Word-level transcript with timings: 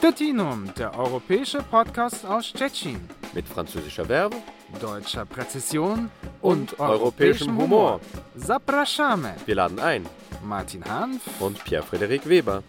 Stettinum, 0.00 0.72
der 0.78 0.98
europäische 0.98 1.58
Podcast 1.58 2.24
aus 2.24 2.46
Stettin. 2.46 2.98
Mit 3.34 3.46
französischer 3.46 4.06
Verbe, 4.06 4.36
deutscher 4.80 5.26
Präzision 5.26 6.10
und, 6.40 6.72
und 6.72 6.80
europäischem 6.80 7.54
Humor. 7.54 8.00
Zapraszamy. 8.34 9.28
Wir 9.44 9.56
laden 9.56 9.78
ein. 9.78 10.06
Martin 10.42 10.82
Hanf 10.86 11.20
und 11.38 11.62
Pierre-Frederik 11.64 12.26
Weber. 12.26 12.62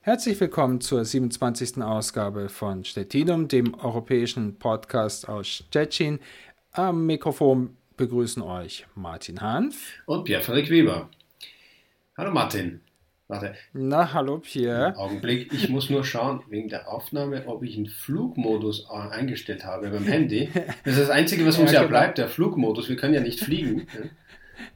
Herzlich 0.00 0.40
willkommen 0.40 0.80
zur 0.80 1.04
27. 1.04 1.80
Ausgabe 1.80 2.48
von 2.48 2.84
Stettinum, 2.84 3.46
dem 3.46 3.72
europäischen 3.74 4.58
Podcast 4.58 5.28
aus 5.28 5.46
Stettin. 5.46 6.18
Am 6.72 7.06
Mikrofon 7.06 7.76
begrüßen 7.96 8.42
euch 8.42 8.84
Martin 8.96 9.40
Hanf 9.40 9.76
und 10.06 10.24
Pierre-Frederik 10.24 10.70
Weber. 10.70 11.08
Hallo 12.16 12.32
Martin. 12.32 12.80
Warte. 13.28 13.54
Na, 13.72 14.12
hallo 14.12 14.38
Pierre. 14.38 14.96
Augenblick, 14.96 15.52
ich 15.52 15.68
muss 15.68 15.90
nur 15.90 16.04
schauen, 16.04 16.42
wegen 16.48 16.68
der 16.68 16.88
Aufnahme, 16.88 17.48
ob 17.48 17.64
ich 17.64 17.76
einen 17.76 17.86
Flugmodus 17.86 18.88
eingestellt 18.88 19.64
habe 19.64 19.90
beim 19.90 20.04
Handy. 20.04 20.48
Das 20.84 20.94
ist 20.94 21.02
das 21.02 21.10
Einzige, 21.10 21.44
was 21.44 21.58
uns 21.58 21.72
ja, 21.72 21.78
ja 21.78 21.86
genau. 21.86 21.90
bleibt, 21.90 22.18
der 22.18 22.28
Flugmodus. 22.28 22.88
Wir 22.88 22.96
können 22.96 23.14
ja 23.14 23.20
nicht 23.20 23.40
fliegen. 23.40 23.88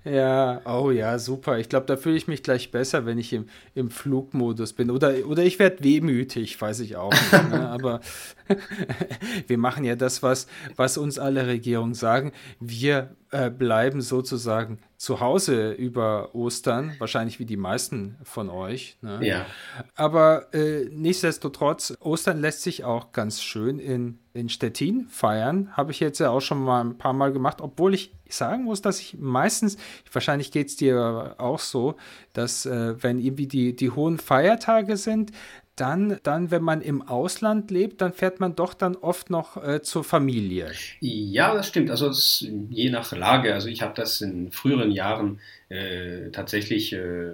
Ja, 0.05 0.61
oh 0.65 0.91
ja, 0.91 1.19
super. 1.19 1.59
Ich 1.59 1.69
glaube, 1.69 1.87
da 1.87 1.97
fühle 1.97 2.17
ich 2.17 2.29
mich 2.29 2.43
gleich 2.43 2.71
besser, 2.71 3.07
wenn 3.07 3.19
ich 3.19 3.33
im, 3.33 3.47
im 3.75 3.91
Flugmodus 3.91 4.73
bin. 4.73 4.91
Oder, 4.91 5.27
oder 5.27 5.43
ich 5.43 5.59
werde 5.59 5.85
wehmütig, 5.85 6.61
weiß 6.61 6.81
ich 6.81 6.97
auch. 6.97 7.13
Nicht, 7.13 7.51
ne? 7.51 7.69
Aber 7.71 8.01
wir 9.47 9.59
machen 9.59 9.85
ja 9.85 9.97
das, 9.97 10.23
was, 10.23 10.47
was 10.77 10.99
uns 10.99 11.19
alle 11.19 11.47
Regierungen 11.47 11.95
sagen. 11.95 12.33
Wir 12.59 13.15
äh, 13.31 13.51
bleiben 13.51 14.01
sozusagen 14.01 14.79
zu 14.97 15.21
Hause 15.21 15.73
über 15.73 16.35
Ostern, 16.35 16.95
wahrscheinlich 16.99 17.39
wie 17.39 17.47
die 17.47 17.57
meisten 17.57 18.17
von 18.23 18.51
euch. 18.51 18.99
Ne? 19.03 19.21
Ja. 19.23 19.47
Aber 19.95 20.53
äh, 20.53 20.87
nichtsdestotrotz, 20.91 21.97
Ostern 22.01 22.41
lässt 22.41 22.63
sich 22.63 22.85
auch 22.85 23.13
ganz 23.13 23.43
schön 23.43 23.79
in, 23.79 24.19
in 24.35 24.49
Stettin 24.49 25.07
feiern. 25.09 25.77
Habe 25.77 25.93
ich 25.93 26.01
jetzt 26.01 26.19
ja 26.19 26.31
auch 26.31 26.41
schon 26.41 26.63
mal 26.63 26.81
ein 26.83 26.99
paar 26.99 27.13
Mal 27.13 27.33
gemacht, 27.33 27.61
obwohl 27.61 27.95
ich 27.95 28.13
sagen 28.37 28.65
muss, 28.65 28.83
dass 28.83 29.01
ich 29.01 29.17
meistens, 29.19 29.77
wahrscheinlich 30.13 30.51
geht 30.51 30.69
es 30.69 30.77
dir 30.77 31.35
auch 31.39 31.59
so, 31.59 31.97
dass 32.33 32.67
äh, 32.67 33.03
wenn 33.03 33.19
irgendwie 33.19 33.47
die, 33.47 33.75
die 33.75 33.91
hohen 33.91 34.19
Feiertage 34.19 34.97
sind, 34.97 35.33
dann, 35.81 36.19
dann, 36.23 36.51
wenn 36.51 36.63
man 36.63 36.83
im 36.83 37.01
Ausland 37.01 37.71
lebt, 37.71 38.03
dann 38.03 38.13
fährt 38.13 38.39
man 38.39 38.55
doch 38.55 38.75
dann 38.75 38.97
oft 38.97 39.31
noch 39.31 39.57
äh, 39.57 39.81
zur 39.81 40.05
Familie. 40.05 40.71
Ja, 41.01 41.55
das 41.55 41.69
stimmt. 41.69 41.91
Also 41.91 42.09
es, 42.09 42.47
je 42.69 42.91
nach 42.91 43.11
Lage. 43.13 43.55
Also 43.55 43.69
ich 43.69 43.81
habe 43.81 43.95
das 43.95 44.21
in 44.21 44.53
früheren 44.53 44.91
Jahren 44.91 45.41
äh, 45.71 46.31
tatsächlich 46.33 46.93
äh, 46.93 47.33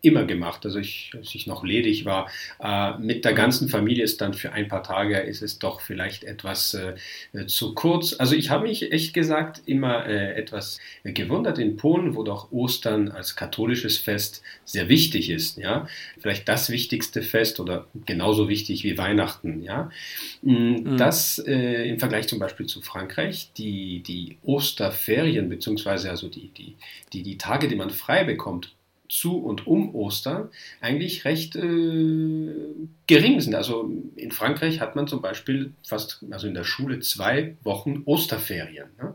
immer 0.00 0.24
gemacht. 0.24 0.64
Also 0.64 0.78
ich, 0.78 1.12
als 1.16 1.34
ich 1.34 1.46
noch 1.46 1.64
ledig 1.64 2.04
war, 2.04 2.30
äh, 2.62 2.98
mit 2.98 3.24
der 3.24 3.32
ganzen 3.32 3.68
Familie 3.68 4.04
ist 4.04 4.20
dann 4.20 4.34
für 4.34 4.52
ein 4.52 4.68
paar 4.68 4.82
Tage 4.82 5.18
ist 5.18 5.42
es 5.42 5.58
doch 5.58 5.80
vielleicht 5.80 6.24
etwas 6.24 6.74
äh, 6.74 7.46
zu 7.46 7.74
kurz. 7.74 8.14
Also 8.14 8.34
ich 8.34 8.50
habe 8.50 8.66
mich 8.66 8.92
echt 8.92 9.14
gesagt 9.14 9.62
immer 9.66 10.06
äh, 10.06 10.34
etwas 10.34 10.78
gewundert 11.04 11.58
in 11.58 11.76
Polen, 11.76 12.14
wo 12.14 12.22
doch 12.22 12.52
Ostern 12.52 13.08
als 13.08 13.36
katholisches 13.36 13.98
Fest 13.98 14.42
sehr 14.64 14.88
wichtig 14.88 15.30
ist. 15.30 15.56
Ja, 15.58 15.86
vielleicht 16.18 16.48
das 16.48 16.70
wichtigste 16.70 17.22
Fest 17.22 17.60
oder 17.60 17.86
genauso 18.06 18.48
wichtig 18.48 18.84
wie 18.84 18.98
Weihnachten. 18.98 19.62
Ja, 19.62 19.90
mm, 20.42 20.52
mhm. 20.52 20.96
das 20.96 21.38
äh, 21.38 21.88
im 21.88 21.98
Vergleich 21.98 22.28
zum 22.28 22.38
Beispiel 22.38 22.66
zu 22.66 22.80
Frankreich 22.80 23.50
die 23.56 24.02
die 24.02 24.38
Osterferien 24.42 25.48
beziehungsweise 25.48 26.10
also 26.10 26.28
die 26.28 26.48
die 26.48 26.76
die 27.12 27.22
die 27.22 27.38
Tage, 27.38 27.68
die 27.68 27.76
man 27.76 27.90
frei 27.90 28.24
bekommt 28.24 28.74
zu 29.10 29.38
und 29.38 29.66
um 29.66 29.94
Ostern 29.94 30.50
eigentlich 30.80 31.24
recht 31.24 31.56
äh, 31.56 32.54
gering 33.06 33.40
sind. 33.40 33.54
Also 33.54 33.90
in 34.16 34.30
Frankreich 34.30 34.80
hat 34.80 34.96
man 34.96 35.08
zum 35.08 35.20
Beispiel 35.20 35.72
fast, 35.86 36.24
also 36.30 36.46
in 36.46 36.54
der 36.54 36.64
Schule 36.64 37.00
zwei 37.00 37.56
Wochen 37.62 38.02
Osterferien. 38.06 38.88
Ne? 38.98 39.14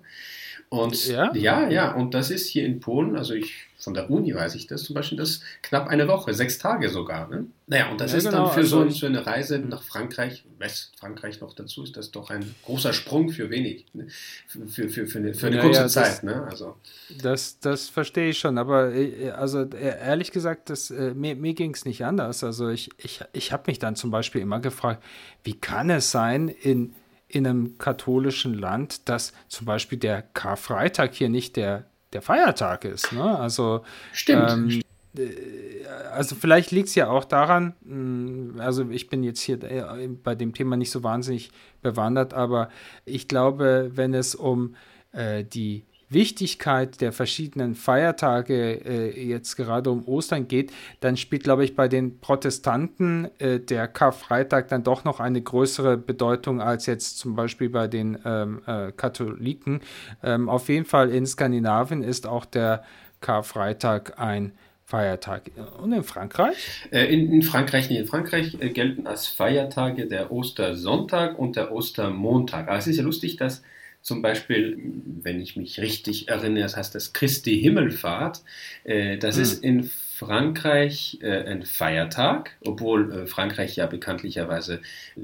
Und 0.70 1.08
ja? 1.08 1.34
ja, 1.34 1.70
ja, 1.70 1.94
und 1.94 2.14
das 2.14 2.32
ist 2.32 2.48
hier 2.48 2.66
in 2.66 2.80
Polen, 2.80 3.16
also 3.16 3.34
ich 3.34 3.68
von 3.86 3.94
der 3.94 4.10
Uni 4.10 4.34
weiß 4.34 4.56
ich 4.56 4.66
das 4.66 4.84
zum 4.84 4.96
Beispiel, 4.96 5.18
das 5.18 5.42
knapp 5.62 5.88
eine 5.88 6.08
Woche, 6.08 6.34
sechs 6.34 6.58
Tage 6.58 6.90
sogar. 6.90 7.30
Ne? 7.30 7.46
Naja, 7.68 7.92
und 7.92 8.02
das 8.02 8.12
ja, 8.12 8.18
ist 8.18 8.24
genau, 8.26 8.46
dann 8.46 8.54
für 8.54 8.62
also 8.62 8.84
so, 8.84 8.90
so, 8.90 9.06
eine 9.06 9.26
Reise 9.26 9.60
nach 9.60 9.84
Frankreich, 9.84 10.44
Westfrankreich 10.58 11.40
noch 11.40 11.54
dazu, 11.54 11.84
ist 11.84 11.96
das 11.96 12.10
doch 12.10 12.32
ein 12.32 12.56
großer 12.64 12.94
Sprung 12.94 13.30
für 13.30 13.52
wenig, 13.52 13.86
ne? 13.94 14.08
für, 14.48 14.90
für, 14.90 15.06
für, 15.06 15.20
eine, 15.20 15.36
für 15.36 15.48
eine 15.48 15.58
ja, 15.58 15.62
kurze 15.62 15.82
ja, 15.82 15.88
Zeit. 15.88 16.08
Das, 16.08 16.24
ne? 16.24 16.48
also. 16.50 16.78
das, 17.22 17.60
das 17.60 17.88
verstehe 17.90 18.32
ich 18.32 18.40
schon, 18.40 18.58
aber 18.58 18.92
äh, 18.92 19.30
also 19.30 19.62
äh, 19.62 20.00
ehrlich 20.00 20.32
gesagt, 20.32 20.72
das, 20.72 20.90
äh, 20.90 21.14
mir, 21.14 21.36
mir 21.36 21.54
ging 21.54 21.76
es 21.76 21.86
nicht 21.86 22.04
anders. 22.04 22.44
Also 22.44 22.70
ich, 22.70 22.90
ich, 22.98 23.22
ich 23.34 23.52
habe 23.54 23.66
mich 23.68 23.78
dann 23.78 23.96
zum 23.96 24.10
Beispiel 24.10 24.42
immer 24.42 24.60
gefragt, 24.60 25.04
wie 25.44 25.54
kann 25.54 25.92
es 25.92 26.10
sein, 26.10 26.50
in 26.50 26.96
in 27.28 27.46
einem 27.46 27.78
katholischen 27.78 28.54
Land, 28.54 29.10
dass 29.10 29.34
zum 29.48 29.66
Beispiel 29.66 29.98
der 29.98 30.22
Karfreitag 30.22 31.14
hier 31.16 31.28
nicht 31.28 31.56
der, 31.56 31.86
der 32.16 32.22
Feiertag 32.22 32.86
ist. 32.86 33.12
Ne? 33.12 33.38
Also, 33.38 33.84
Stimmt. 34.14 34.52
Ähm, 34.52 34.82
äh, 35.18 35.86
also 36.12 36.36
vielleicht 36.36 36.72
liegt 36.72 36.88
es 36.88 36.96
ja 36.96 37.10
auch 37.10 37.26
daran, 37.26 37.76
hm, 37.86 38.56
also 38.58 38.90
ich 38.90 39.10
bin 39.10 39.24
jetzt 39.24 39.42
hier 39.42 39.62
äh, 39.64 40.08
bei 40.08 40.34
dem 40.34 40.54
Thema 40.54 40.78
nicht 40.78 40.92
so 40.92 41.04
wahnsinnig 41.04 41.52
bewandert, 41.82 42.34
aber 42.34 42.70
ich 43.06 43.28
glaube, 43.28 43.92
wenn 43.94 44.14
es 44.14 44.34
um 44.34 44.76
äh, 45.12 45.44
die 45.44 45.84
Wichtigkeit 46.16 47.00
der 47.02 47.12
verschiedenen 47.12 47.76
Feiertage 47.76 48.82
äh, 48.84 49.28
jetzt 49.28 49.56
gerade 49.56 49.92
um 49.92 50.08
Ostern 50.08 50.48
geht, 50.48 50.72
dann 51.02 51.18
spielt, 51.18 51.44
glaube 51.44 51.64
ich, 51.64 51.76
bei 51.76 51.88
den 51.88 52.20
Protestanten 52.20 53.30
äh, 53.38 53.60
der 53.60 53.88
Karfreitag 53.88 54.70
dann 54.70 54.84
doch 54.84 55.04
noch 55.04 55.20
eine 55.20 55.42
größere 55.42 55.98
Bedeutung 55.98 56.60
als 56.60 56.88
jetzt 56.88 57.20
zum 57.20 57.36
Beispiel 57.36 57.70
bei 57.70 57.88
den 57.88 58.18
ähm, 58.26 58.64
äh, 58.66 58.92
Katholiken. 58.92 59.82
Ähm, 60.24 60.50
auf 60.50 60.70
jeden 60.70 60.86
Fall 60.86 61.12
in 61.12 61.28
Skandinavien 61.28 62.02
ist 62.02 62.26
auch 62.26 62.46
der 62.46 62.84
Karfreitag 63.22 64.18
ein 64.18 64.54
Feiertag. 64.86 65.52
Und 65.82 65.92
in 65.92 66.04
Frankreich? 66.04 66.88
Äh, 66.92 67.06
in, 67.06 67.32
in, 67.34 67.42
Frankreich 67.42 67.90
nicht. 67.90 68.00
In 68.00 68.06
Frankreich 68.06 68.56
äh, 68.60 68.70
gelten 68.70 69.08
als 69.08 69.28
Feiertage 69.28 70.06
der 70.08 70.32
Ostersonntag 70.32 71.38
und 71.40 71.56
der 71.56 71.72
Ostermontag. 71.72 72.68
Aber 72.68 72.78
es 72.78 72.88
ist 72.88 72.98
ja 72.98 73.04
lustig, 73.04 73.36
dass 73.36 73.64
zum 74.06 74.22
Beispiel, 74.22 74.78
wenn 75.24 75.42
ich 75.42 75.56
mich 75.56 75.80
richtig 75.80 76.30
erinnere, 76.30 76.62
das 76.62 76.78
heißt 76.78 76.94
das 76.94 77.14
Christi 77.14 77.60
Himmelfahrt. 77.60 78.44
Äh, 78.84 79.18
das 79.18 79.38
hm. 79.38 79.42
ist 79.42 79.64
in 79.64 79.84
Frankreich 79.84 81.18
äh, 81.24 81.44
ein 81.50 81.66
Feiertag, 81.66 82.52
obwohl 82.64 83.12
äh, 83.12 83.26
Frankreich 83.26 83.76
ja 83.78 83.88
bekanntlicherweise 83.88 84.82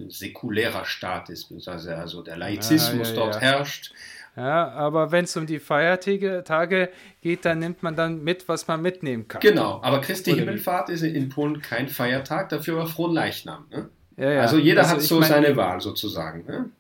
säkulärer 0.07 0.85
Staat 0.85 1.29
ist, 1.29 1.43
beziehungsweise 1.43 1.95
also 1.95 2.23
der 2.23 2.37
Laizismus 2.37 3.09
ja, 3.09 3.13
ja, 3.13 3.19
dort 3.19 3.35
ja. 3.35 3.41
herrscht. 3.41 3.93
Ja, 4.35 4.69
aber 4.69 5.11
wenn 5.11 5.25
es 5.25 5.37
um 5.37 5.45
die 5.45 5.59
Feiertage 5.59 6.43
Tage 6.43 6.89
geht, 7.21 7.45
dann 7.45 7.59
nimmt 7.59 7.83
man 7.83 7.95
dann 7.95 8.23
mit, 8.23 8.49
was 8.49 8.67
man 8.67 8.81
mitnehmen 8.81 9.27
kann. 9.27 9.41
Genau, 9.41 9.79
aber 9.83 10.01
Christi 10.01 10.31
Oder 10.31 10.39
Himmelfahrt 10.39 10.89
ist 10.89 11.03
in 11.03 11.29
Polen 11.29 11.61
kein 11.61 11.87
Feiertag, 11.87 12.49
dafür 12.49 12.79
aber 12.79 12.87
Fronleichnam. 12.87 13.65
Ne? 13.69 13.89
Ja, 14.17 14.31
ja. 14.31 14.41
Also 14.41 14.57
jeder 14.57 14.81
also 14.81 14.95
hat 14.95 15.01
so 15.03 15.19
mein, 15.19 15.29
seine 15.29 15.55
Wahl 15.55 15.81
sozusagen. 15.81 16.45
Ne? 16.47 16.71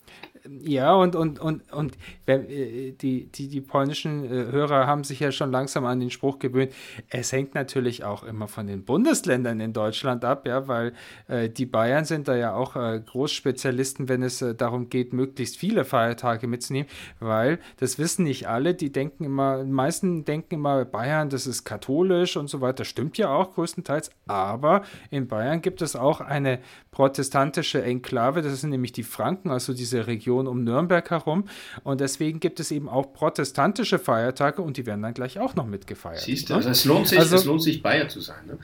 Ja, 0.63 0.95
und, 0.95 1.15
und, 1.15 1.39
und, 1.39 1.71
und 1.71 1.97
äh, 2.25 2.91
die, 2.93 3.25
die, 3.27 3.47
die 3.47 3.61
polnischen 3.61 4.25
äh, 4.25 4.51
Hörer 4.51 4.87
haben 4.87 5.03
sich 5.03 5.19
ja 5.19 5.31
schon 5.31 5.51
langsam 5.51 5.85
an 5.85 5.99
den 5.99 6.09
Spruch 6.09 6.39
gewöhnt. 6.39 6.73
Es 7.09 7.31
hängt 7.31 7.53
natürlich 7.53 8.03
auch 8.03 8.23
immer 8.23 8.47
von 8.47 8.65
den 8.65 8.83
Bundesländern 8.83 9.59
in 9.59 9.71
Deutschland 9.73 10.25
ab, 10.25 10.47
ja, 10.47 10.67
weil 10.67 10.93
äh, 11.27 11.49
die 11.49 11.67
Bayern 11.67 12.05
sind 12.05 12.27
da 12.27 12.35
ja 12.35 12.55
auch 12.55 12.75
äh, 12.75 12.99
Großspezialisten, 13.05 14.09
wenn 14.09 14.23
es 14.23 14.41
äh, 14.41 14.55
darum 14.55 14.89
geht, 14.89 15.13
möglichst 15.13 15.57
viele 15.57 15.85
Feiertage 15.85 16.47
mitzunehmen, 16.47 16.89
weil 17.19 17.59
das 17.77 17.99
wissen 17.99 18.23
nicht 18.23 18.47
alle, 18.47 18.73
die 18.73 18.91
denken 18.91 19.23
immer, 19.23 19.63
die 19.63 19.71
meisten 19.71 20.25
denken 20.25 20.55
immer, 20.55 20.85
Bayern, 20.85 21.29
das 21.29 21.45
ist 21.45 21.65
katholisch 21.65 22.35
und 22.35 22.49
so 22.49 22.61
weiter. 22.61 22.83
Stimmt 22.83 23.17
ja 23.19 23.29
auch 23.29 23.53
größtenteils, 23.53 24.09
aber 24.25 24.81
in 25.11 25.27
Bayern 25.27 25.61
gibt 25.61 25.83
es 25.83 25.95
auch 25.95 26.19
eine 26.19 26.59
protestantische 26.89 27.83
Enklave, 27.83 28.41
das 28.41 28.59
sind 28.59 28.71
nämlich 28.71 28.91
die 28.91 29.03
Franken, 29.03 29.51
also 29.51 29.73
diese 29.73 30.07
Region 30.07 30.30
Region 30.31 30.47
um 30.47 30.63
Nürnberg 30.63 31.09
herum. 31.09 31.45
Und 31.83 32.01
deswegen 32.01 32.39
gibt 32.39 32.59
es 32.59 32.71
eben 32.71 32.89
auch 32.89 33.13
protestantische 33.13 33.99
Feiertage 33.99 34.61
und 34.61 34.77
die 34.77 34.85
werden 34.85 35.01
dann 35.01 35.13
gleich 35.13 35.39
auch 35.39 35.55
noch 35.55 35.65
mitgefeiert. 35.65 36.21
Siehst 36.21 36.49
du, 36.49 36.53
ne? 36.53 36.57
also 36.57 36.69
es 36.69 36.85
lohnt 36.85 37.07
sich, 37.07 37.19
also, 37.19 37.35
es 37.35 37.45
lohnt 37.45 37.63
sich 37.63 37.81
Bayer 37.81 38.07
zu 38.07 38.21
sein. 38.21 38.45
Ne? 38.47 38.57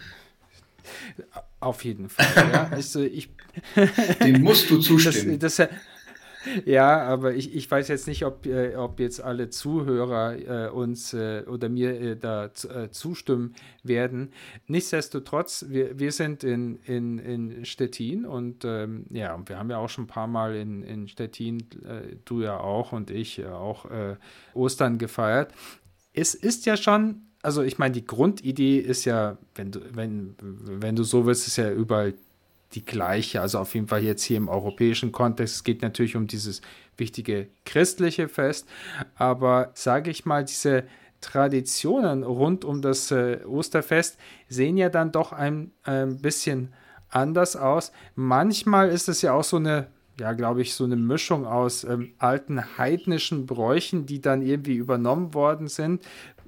Auf 1.59 1.83
jeden 1.83 2.09
Fall. 2.09 2.49
ja. 2.51 2.69
Also 2.71 3.01
ich, 3.01 3.29
Dem 4.23 4.41
musst 4.41 4.69
du 4.69 4.77
zustimmen. 4.77 5.39
Das, 5.39 5.57
das, 5.57 5.69
ja, 6.65 7.01
aber 7.03 7.33
ich, 7.33 7.55
ich 7.55 7.69
weiß 7.69 7.87
jetzt 7.87 8.07
nicht, 8.07 8.25
ob, 8.25 8.45
äh, 8.45 8.75
ob 8.75 8.99
jetzt 8.99 9.21
alle 9.21 9.49
Zuhörer 9.49 10.67
äh, 10.67 10.69
uns 10.69 11.13
äh, 11.13 11.43
oder 11.47 11.69
mir 11.69 11.99
äh, 11.99 12.15
da 12.15 12.45
äh, 12.45 12.89
zustimmen 12.91 13.53
werden. 13.83 14.31
Nichtsdestotrotz, 14.67 15.65
wir, 15.69 15.99
wir 15.99 16.11
sind 16.11 16.43
in, 16.43 16.77
in, 16.85 17.19
in 17.19 17.65
Stettin 17.65 18.25
und 18.25 18.65
ähm, 18.65 19.05
ja, 19.09 19.39
wir 19.45 19.57
haben 19.57 19.69
ja 19.69 19.77
auch 19.77 19.89
schon 19.89 20.05
ein 20.05 20.07
paar 20.07 20.27
Mal 20.27 20.55
in, 20.55 20.83
in 20.83 21.07
Stettin, 21.07 21.59
äh, 21.85 22.15
du 22.25 22.41
ja 22.41 22.59
auch 22.59 22.91
und 22.91 23.11
ich 23.11 23.45
auch 23.45 23.85
Ostern 24.53 24.97
gefeiert. 24.97 25.53
Es 26.13 26.33
ist 26.33 26.65
ja 26.65 26.77
schon 26.77 27.27
also 27.43 27.61
ich 27.61 27.77
meine, 27.77 27.93
die 27.93 28.05
Grundidee 28.05 28.79
ist 28.79 29.05
ja, 29.05 29.37
wenn 29.55 29.71
du, 29.71 29.79
wenn, 29.93 30.35
wenn 30.41 30.95
du 30.95 31.03
so 31.03 31.25
willst, 31.25 31.47
ist 31.47 31.57
ja 31.57 31.71
überall 31.71 32.13
die 32.73 32.85
gleiche. 32.85 33.41
Also 33.41 33.59
auf 33.59 33.73
jeden 33.73 33.87
Fall 33.87 34.03
jetzt 34.03 34.23
hier 34.23 34.37
im 34.37 34.49
europäischen 34.49 35.11
Kontext. 35.11 35.55
Es 35.55 35.63
geht 35.63 35.81
natürlich 35.81 36.15
um 36.15 36.27
dieses 36.27 36.61
wichtige 36.97 37.47
christliche 37.65 38.27
Fest. 38.27 38.67
Aber 39.15 39.71
sage 39.73 40.11
ich 40.11 40.25
mal, 40.25 40.43
diese 40.43 40.83
Traditionen 41.21 42.23
rund 42.23 42.65
um 42.65 42.81
das 42.81 43.11
äh, 43.11 43.39
Osterfest 43.45 44.17
sehen 44.49 44.77
ja 44.77 44.89
dann 44.89 45.11
doch 45.11 45.31
ein, 45.31 45.71
ein 45.83 46.21
bisschen 46.21 46.73
anders 47.09 47.55
aus. 47.55 47.91
Manchmal 48.15 48.89
ist 48.89 49.09
es 49.09 49.21
ja 49.21 49.33
auch 49.33 49.43
so 49.43 49.57
eine 49.57 49.87
ja, 50.19 50.33
glaube 50.33 50.61
ich, 50.61 50.73
so 50.73 50.83
eine 50.83 50.95
Mischung 50.95 51.45
aus 51.45 51.83
ähm, 51.83 52.13
alten 52.17 52.77
heidnischen 52.77 53.45
Bräuchen, 53.45 54.05
die 54.05 54.19
dann 54.19 54.41
irgendwie 54.41 54.75
übernommen 54.75 55.33
worden 55.33 55.67
sind, 55.67 56.03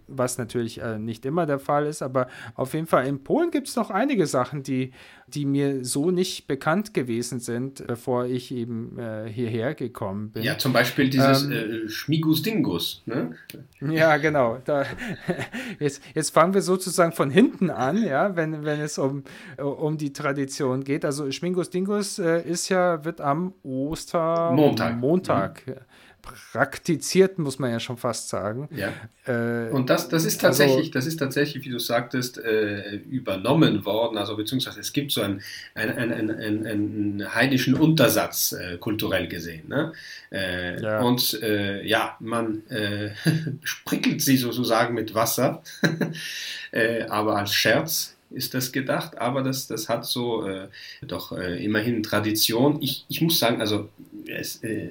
was 0.09 0.37
natürlich 0.37 0.81
äh, 0.81 0.97
nicht 0.97 1.25
immer 1.25 1.45
der 1.45 1.59
Fall 1.59 1.85
ist, 1.85 2.01
aber 2.01 2.27
auf 2.55 2.73
jeden 2.73 2.87
Fall 2.87 3.07
in 3.07 3.23
Polen 3.23 3.51
gibt 3.51 3.67
es 3.67 3.75
noch 3.75 3.89
einige 3.89 4.25
Sachen, 4.27 4.63
die, 4.63 4.91
die 5.27 5.45
mir 5.45 5.85
so 5.85 6.11
nicht 6.11 6.47
bekannt 6.47 6.93
gewesen 6.93 7.39
sind, 7.39 7.85
bevor 7.85 8.25
ich 8.25 8.51
eben 8.51 8.97
äh, 8.97 9.29
hierher 9.29 9.75
gekommen 9.75 10.31
bin. 10.31 10.43
Ja, 10.43 10.57
zum 10.57 10.73
Beispiel 10.73 11.09
dieses 11.09 11.43
ähm, 11.43 11.51
äh, 11.51 11.89
Schmigus 11.89 12.41
Dingus. 12.41 13.03
Ne? 13.05 13.35
Ja, 13.81 14.17
genau. 14.17 14.59
Da, 14.65 14.85
jetzt, 15.79 16.01
jetzt 16.13 16.31
fangen 16.31 16.53
wir 16.53 16.61
sozusagen 16.61 17.11
von 17.11 17.29
hinten 17.29 17.69
an, 17.69 18.03
ja, 18.03 18.35
wenn, 18.35 18.63
wenn 18.63 18.79
es 18.79 18.97
um, 18.97 19.23
um 19.57 19.97
die 19.97 20.13
Tradition 20.13 20.83
geht. 20.83 21.05
Also 21.05 21.31
Schmingus 21.31 21.69
Dingus 21.69 22.19
äh, 22.19 22.41
ist 22.41 22.69
ja, 22.69 23.03
wird 23.05 23.21
am 23.21 23.53
Ostermontag 23.63 24.97
Montag, 24.97 25.67
mhm 25.67 25.73
praktiziert, 26.21 27.39
muss 27.39 27.59
man 27.59 27.71
ja 27.71 27.79
schon 27.79 27.97
fast 27.97 28.29
sagen. 28.29 28.69
Ja. 28.71 28.93
Äh, 29.25 29.69
und 29.71 29.89
das, 29.89 30.09
das 30.09 30.25
ist 30.25 30.41
tatsächlich, 30.41 30.77
also, 30.77 30.91
das 30.91 31.05
ist 31.05 31.17
tatsächlich, 31.17 31.65
wie 31.65 31.69
du 31.69 31.79
sagtest, 31.79 32.37
äh, 32.37 32.95
übernommen 32.95 33.85
worden, 33.85 34.17
also 34.17 34.35
beziehungsweise 34.35 34.79
es 34.79 34.93
gibt 34.93 35.11
so 35.11 35.21
einen, 35.21 35.41
einen, 35.75 35.97
einen, 35.97 36.31
einen, 36.31 36.65
einen 36.65 37.35
heidnischen 37.35 37.75
Untersatz 37.75 38.51
äh, 38.53 38.77
kulturell 38.77 39.27
gesehen. 39.27 39.67
Ne? 39.67 39.93
Äh, 40.31 40.81
ja. 40.81 41.01
Und 41.01 41.41
äh, 41.41 41.85
ja, 41.85 42.15
man 42.19 42.65
äh, 42.67 43.11
sprinkelt 43.63 44.21
sie 44.21 44.37
sozusagen 44.37 44.93
mit 44.93 45.13
Wasser, 45.13 45.63
aber 47.09 47.37
als 47.37 47.53
Scherz 47.53 48.15
ist 48.31 48.53
das 48.53 48.71
gedacht, 48.71 49.17
aber 49.17 49.41
das, 49.41 49.67
das 49.67 49.89
hat 49.89 50.05
so 50.05 50.45
äh, 50.47 50.67
doch 51.01 51.31
äh, 51.31 51.63
immerhin 51.63 52.03
Tradition. 52.03 52.81
Ich, 52.81 53.05
ich 53.07 53.21
muss 53.21 53.39
sagen, 53.39 53.59
also 53.59 53.89
es, 54.27 54.63
äh, 54.63 54.89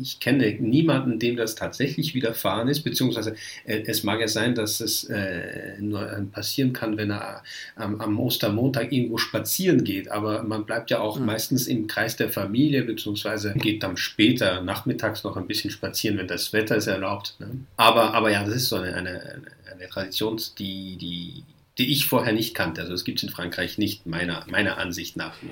ich 0.00 0.20
kenne 0.20 0.56
niemanden, 0.60 1.18
dem 1.18 1.36
das 1.36 1.54
tatsächlich 1.54 2.14
widerfahren 2.14 2.68
ist, 2.68 2.82
beziehungsweise 2.82 3.34
äh, 3.64 3.82
es 3.86 4.02
mag 4.02 4.20
ja 4.20 4.28
sein, 4.28 4.54
dass 4.54 4.80
es 4.80 5.04
äh, 5.04 5.80
nur 5.80 6.10
äh, 6.10 6.22
passieren 6.22 6.72
kann, 6.72 6.96
wenn 6.96 7.10
er 7.10 7.42
am, 7.76 8.00
am, 8.00 8.18
Ostermontag 8.18 8.92
irgendwo 8.92 9.18
spazieren 9.18 9.84
geht, 9.84 10.10
aber 10.10 10.42
man 10.42 10.64
bleibt 10.64 10.90
ja 10.90 11.00
auch 11.00 11.18
mhm. 11.18 11.26
meistens 11.26 11.66
im 11.66 11.86
Kreis 11.86 12.16
der 12.16 12.30
Familie, 12.30 12.82
beziehungsweise 12.82 13.54
geht 13.54 13.82
dann 13.82 13.96
später 13.96 14.62
nachmittags 14.62 15.24
noch 15.24 15.36
ein 15.36 15.46
bisschen 15.46 15.70
spazieren, 15.70 16.18
wenn 16.18 16.28
das 16.28 16.52
Wetter 16.52 16.76
es 16.76 16.86
erlaubt. 16.86 17.36
Ne? 17.38 17.48
Aber, 17.76 18.14
aber 18.14 18.30
ja, 18.30 18.44
das 18.44 18.54
ist 18.54 18.68
so 18.68 18.76
eine, 18.76 18.94
eine, 18.94 19.42
eine 19.72 19.88
Tradition, 19.88 20.40
die, 20.58 20.96
die, 20.96 21.44
die 21.78 21.92
ich 21.92 22.06
vorher 22.06 22.32
nicht 22.32 22.54
kannte. 22.54 22.82
Also 22.82 22.94
es 22.94 23.04
gibt 23.04 23.18
es 23.18 23.22
in 23.24 23.30
Frankreich 23.30 23.78
nicht, 23.78 24.06
meiner, 24.06 24.44
meiner 24.48 24.78
Ansicht 24.78 25.16
nach. 25.16 25.40
Ne? 25.42 25.50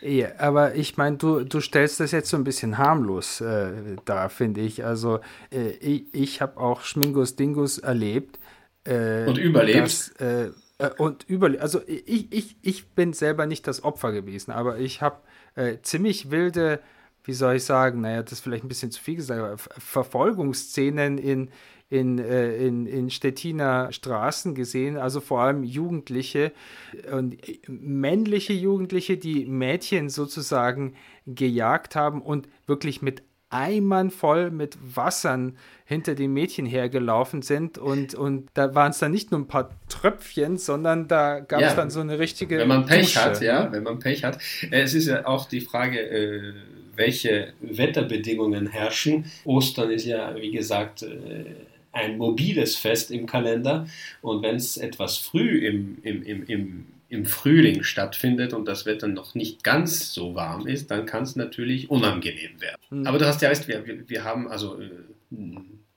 Ja, 0.00 0.28
aber 0.38 0.74
ich 0.74 0.96
meine, 0.96 1.16
du, 1.16 1.44
du 1.44 1.60
stellst 1.60 2.00
das 2.00 2.12
jetzt 2.12 2.30
so 2.30 2.36
ein 2.36 2.44
bisschen 2.44 2.78
harmlos 2.78 3.40
äh, 3.40 3.96
da, 4.04 4.28
finde 4.28 4.60
ich. 4.60 4.84
Also 4.84 5.20
äh, 5.50 5.70
ich, 5.80 6.06
ich 6.12 6.40
habe 6.40 6.58
auch 6.60 6.82
Schmingus 6.82 7.36
Dingus 7.36 7.78
erlebt. 7.78 8.38
Äh, 8.84 9.26
und 9.26 9.38
überlebt. 9.38 9.80
Dass, 9.80 10.08
äh, 10.20 10.50
äh, 10.78 10.90
und 10.98 11.24
überlebt. 11.28 11.62
Also 11.62 11.80
ich, 11.86 12.32
ich, 12.32 12.56
ich 12.62 12.88
bin 12.90 13.12
selber 13.12 13.46
nicht 13.46 13.66
das 13.66 13.82
Opfer 13.82 14.12
gewesen, 14.12 14.52
aber 14.52 14.78
ich 14.78 15.02
habe 15.02 15.18
äh, 15.56 15.78
ziemlich 15.82 16.30
wilde, 16.30 16.80
wie 17.24 17.32
soll 17.32 17.56
ich 17.56 17.64
sagen, 17.64 18.00
naja, 18.00 18.22
das 18.22 18.32
ist 18.32 18.40
vielleicht 18.40 18.64
ein 18.64 18.68
bisschen 18.68 18.92
zu 18.92 19.02
viel 19.02 19.16
gesagt, 19.16 19.40
aber 19.40 19.58
Verfolgungsszenen 19.58 21.18
in, 21.18 21.50
in, 21.90 22.18
äh, 22.18 22.56
in, 22.56 22.86
in 22.86 23.10
Stettiner 23.10 23.92
Straßen 23.92 24.54
gesehen, 24.54 24.96
also 24.96 25.20
vor 25.20 25.40
allem 25.40 25.64
Jugendliche 25.64 26.52
und 27.10 27.36
männliche 27.66 28.52
Jugendliche, 28.52 29.16
die 29.16 29.46
Mädchen 29.46 30.10
sozusagen 30.10 30.94
gejagt 31.26 31.96
haben 31.96 32.20
und 32.20 32.48
wirklich 32.66 33.00
mit 33.00 33.22
Eimern 33.50 34.10
voll 34.10 34.50
mit 34.50 34.76
Wassern 34.94 35.56
hinter 35.86 36.14
den 36.14 36.34
Mädchen 36.34 36.66
hergelaufen 36.66 37.40
sind 37.40 37.78
und, 37.78 38.14
und 38.14 38.50
da 38.52 38.74
waren 38.74 38.90
es 38.90 38.98
dann 38.98 39.10
nicht 39.10 39.30
nur 39.30 39.40
ein 39.40 39.48
paar 39.48 39.70
Tröpfchen, 39.88 40.58
sondern 40.58 41.08
da 41.08 41.40
gab 41.40 41.62
es 41.62 41.68
ja, 41.68 41.74
dann 41.74 41.88
so 41.88 42.00
eine 42.00 42.18
richtige. 42.18 42.58
Wenn 42.58 42.68
man 42.68 42.84
Pech 42.84 43.14
Dusche, 43.14 43.24
hat, 43.24 43.40
ja, 43.40 43.72
wenn 43.72 43.82
man 43.82 43.98
Pech 43.98 44.22
hat. 44.22 44.38
Äh, 44.70 44.82
es 44.82 44.92
ist 44.92 45.06
ja 45.06 45.26
auch 45.26 45.48
die 45.48 45.62
Frage, 45.62 45.98
äh, 45.98 46.52
welche 46.94 47.54
Wetterbedingungen 47.62 48.66
herrschen. 48.66 49.24
Ostern 49.44 49.90
ist 49.92 50.04
ja, 50.04 50.36
wie 50.36 50.50
gesagt, 50.50 51.02
äh, 51.04 51.44
ein 51.98 52.16
mobiles 52.16 52.76
Fest 52.76 53.10
im 53.10 53.26
Kalender. 53.26 53.86
Und 54.22 54.42
wenn 54.42 54.56
es 54.56 54.76
etwas 54.76 55.18
früh 55.18 55.66
im, 55.66 55.98
im, 56.02 56.22
im, 56.22 56.44
im, 56.44 56.86
im 57.08 57.24
Frühling 57.26 57.82
stattfindet 57.82 58.52
und 58.54 58.66
das 58.66 58.86
Wetter 58.86 59.08
noch 59.08 59.34
nicht 59.34 59.64
ganz 59.64 60.12
so 60.12 60.34
warm 60.34 60.66
ist, 60.66 60.90
dann 60.90 61.06
kann 61.06 61.24
es 61.24 61.36
natürlich 61.36 61.90
unangenehm 61.90 62.60
werden. 62.60 62.80
Mhm. 62.90 63.06
Aber 63.06 63.18
du 63.18 63.26
hast 63.26 63.42
ja 63.42 63.48
recht, 63.48 63.66
wir, 63.68 63.84
wir 64.08 64.24
haben 64.24 64.48
also 64.48 64.80
äh, 64.80 64.90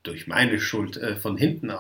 durch 0.03 0.27
meine 0.27 0.59
Schuld 0.59 0.97
äh, 0.97 1.15
von 1.15 1.37
hinten 1.37 1.71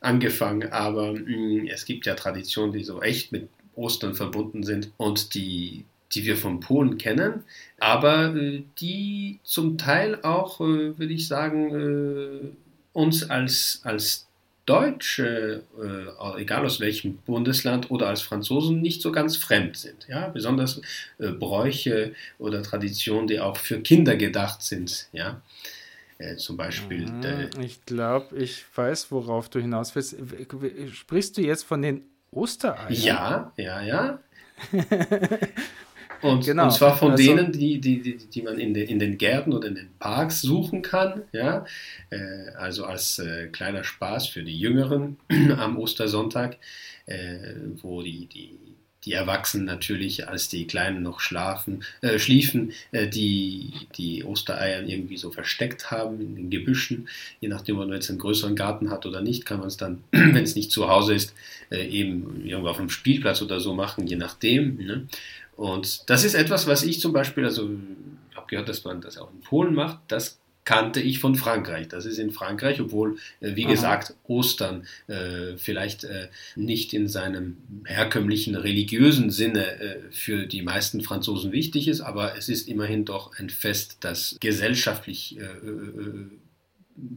angefangen, 0.00 0.72
aber 0.72 1.12
mh, 1.12 1.20
mm, 1.20 1.66
es 1.68 1.84
gibt 1.84 2.06
ja 2.06 2.14
Traditionen, 2.14 2.72
die 2.72 2.84
so 2.84 3.02
echt 3.02 3.32
mit 3.32 3.48
Ostern 3.74 4.14
verbunden 4.14 4.62
sind 4.62 4.90
und 4.96 5.34
die 5.34 5.84
die 6.14 6.24
wir 6.24 6.36
von 6.36 6.60
Polen 6.60 6.98
kennen, 6.98 7.42
aber 7.80 8.34
äh, 8.34 8.62
die 8.78 9.40
zum 9.42 9.76
Teil 9.76 10.20
auch, 10.22 10.60
würde 10.60 11.12
ich 11.12 11.26
sagen, 11.26 12.56
uns 12.96 13.28
als, 13.28 13.80
als 13.84 14.26
Deutsche, 14.64 15.62
äh, 15.78 16.40
egal 16.40 16.64
aus 16.64 16.80
welchem 16.80 17.18
Bundesland 17.18 17.90
oder 17.90 18.08
als 18.08 18.22
Franzosen, 18.22 18.80
nicht 18.80 19.02
so 19.02 19.12
ganz 19.12 19.36
fremd 19.36 19.76
sind. 19.76 20.06
Ja? 20.08 20.28
Besonders 20.28 20.80
äh, 21.18 21.28
Bräuche 21.28 22.14
oder 22.38 22.62
Traditionen, 22.62 23.28
die 23.28 23.38
auch 23.38 23.58
für 23.58 23.80
Kinder 23.80 24.16
gedacht 24.16 24.62
sind. 24.62 25.08
Ja? 25.12 25.42
Äh, 26.18 26.36
zum 26.36 26.56
Beispiel. 26.56 27.06
Mhm, 27.06 27.50
ich 27.60 27.84
glaube, 27.84 28.36
ich 28.36 28.64
weiß, 28.74 29.12
worauf 29.12 29.50
du 29.50 29.60
hinaus 29.60 29.94
willst. 29.94 30.16
Sprichst 30.94 31.36
du 31.36 31.42
jetzt 31.42 31.64
von 31.64 31.82
den 31.82 32.02
Ostereiern? 32.32 32.92
Ja, 32.92 33.52
ja, 33.56 33.82
ja. 33.82 34.18
Und, 36.22 36.44
genau. 36.44 36.64
und 36.64 36.72
zwar 36.72 36.96
von 36.96 37.12
also, 37.12 37.22
denen, 37.22 37.52
die, 37.52 37.80
die, 37.80 38.00
die, 38.00 38.16
die 38.16 38.42
man 38.42 38.58
in, 38.58 38.74
de, 38.74 38.84
in 38.84 38.98
den 38.98 39.18
Gärten 39.18 39.52
oder 39.52 39.68
in 39.68 39.74
den 39.74 39.90
Parks 39.98 40.40
suchen 40.40 40.82
kann. 40.82 41.22
Ja? 41.32 41.64
Äh, 42.10 42.50
also 42.56 42.84
als 42.84 43.18
äh, 43.18 43.48
kleiner 43.48 43.84
Spaß 43.84 44.28
für 44.28 44.42
die 44.42 44.58
Jüngeren 44.58 45.16
am 45.58 45.78
Ostersonntag, 45.78 46.56
äh, 47.06 47.54
wo 47.82 48.02
die, 48.02 48.26
die, 48.26 48.58
die 49.06 49.12
Erwachsenen 49.12 49.64
natürlich, 49.64 50.28
als 50.28 50.48
die 50.48 50.66
Kleinen 50.66 51.02
noch 51.02 51.20
schlafen, 51.20 51.84
äh, 52.00 52.18
schliefen, 52.18 52.72
äh, 52.90 53.08
die, 53.08 53.72
die 53.96 54.24
Ostereier 54.24 54.82
irgendwie 54.82 55.16
so 55.16 55.30
versteckt 55.30 55.92
haben 55.92 56.20
in 56.20 56.34
den 56.34 56.50
Gebüschen. 56.50 57.08
Je 57.40 57.48
nachdem, 57.48 57.78
ob 57.78 57.86
man 57.86 57.94
jetzt 57.94 58.10
einen 58.10 58.18
größeren 58.18 58.56
Garten 58.56 58.90
hat 58.90 59.06
oder 59.06 59.20
nicht, 59.20 59.46
kann 59.46 59.60
man 59.60 59.68
es 59.68 59.76
dann, 59.76 60.02
wenn 60.10 60.36
es 60.36 60.56
nicht 60.56 60.72
zu 60.72 60.88
Hause 60.88 61.14
ist, 61.14 61.34
äh, 61.70 61.86
eben 61.86 62.44
irgendwo 62.44 62.68
auf 62.68 62.78
dem 62.78 62.90
Spielplatz 62.90 63.40
oder 63.42 63.60
so 63.60 63.74
machen, 63.74 64.08
je 64.08 64.16
nachdem. 64.16 64.76
Ne? 64.76 65.06
Und 65.56 66.08
das 66.10 66.24
ist 66.24 66.34
etwas, 66.34 66.66
was 66.66 66.82
ich 66.82 67.00
zum 67.00 67.12
Beispiel, 67.12 67.44
also 67.44 67.70
ich 68.30 68.36
habe 68.36 68.46
gehört, 68.48 68.68
dass 68.68 68.84
man 68.84 69.00
das 69.00 69.16
auch 69.18 69.32
in 69.32 69.40
Polen 69.40 69.74
macht, 69.74 70.00
das 70.08 70.38
kannte 70.66 71.00
ich 71.00 71.20
von 71.20 71.36
Frankreich. 71.36 71.88
Das 71.88 72.04
ist 72.04 72.18
in 72.18 72.32
Frankreich, 72.32 72.80
obwohl, 72.80 73.16
äh, 73.40 73.54
wie 73.54 73.64
Aha. 73.64 73.70
gesagt, 73.70 74.14
Ostern 74.24 74.86
äh, 75.06 75.56
vielleicht 75.56 76.04
äh, 76.04 76.28
nicht 76.56 76.92
in 76.92 77.08
seinem 77.08 77.56
herkömmlichen 77.86 78.56
religiösen 78.56 79.30
Sinne 79.30 79.80
äh, 79.80 79.96
für 80.10 80.46
die 80.46 80.62
meisten 80.62 81.00
Franzosen 81.00 81.52
wichtig 81.52 81.88
ist, 81.88 82.00
aber 82.02 82.36
es 82.36 82.48
ist 82.50 82.68
immerhin 82.68 83.04
doch 83.04 83.38
ein 83.38 83.48
Fest, 83.48 83.98
das 84.00 84.36
gesellschaftlich 84.40 85.38
äh, 85.38 85.44
äh, 85.44 86.26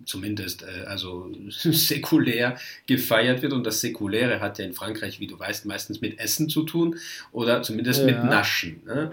zumindest 0.06 0.64
äh, 0.64 0.86
also 0.86 1.32
säkulär 1.50 2.58
gefeiert 2.86 3.42
wird. 3.42 3.54
Und 3.54 3.66
das 3.66 3.82
Säkuläre 3.82 4.40
hat 4.40 4.60
ja 4.60 4.66
in 4.66 4.74
Frankreich, 4.74 5.20
wie 5.20 5.28
du 5.28 5.40
weißt, 5.40 5.66
meistens 5.66 6.02
mit 6.02 6.20
Essen 6.20 6.50
zu 6.50 6.64
tun 6.64 6.98
oder 7.32 7.62
zumindest 7.62 8.02
ja. 8.02 8.06
mit 8.08 8.24
Naschen. 8.24 8.82
Ne? 8.86 9.12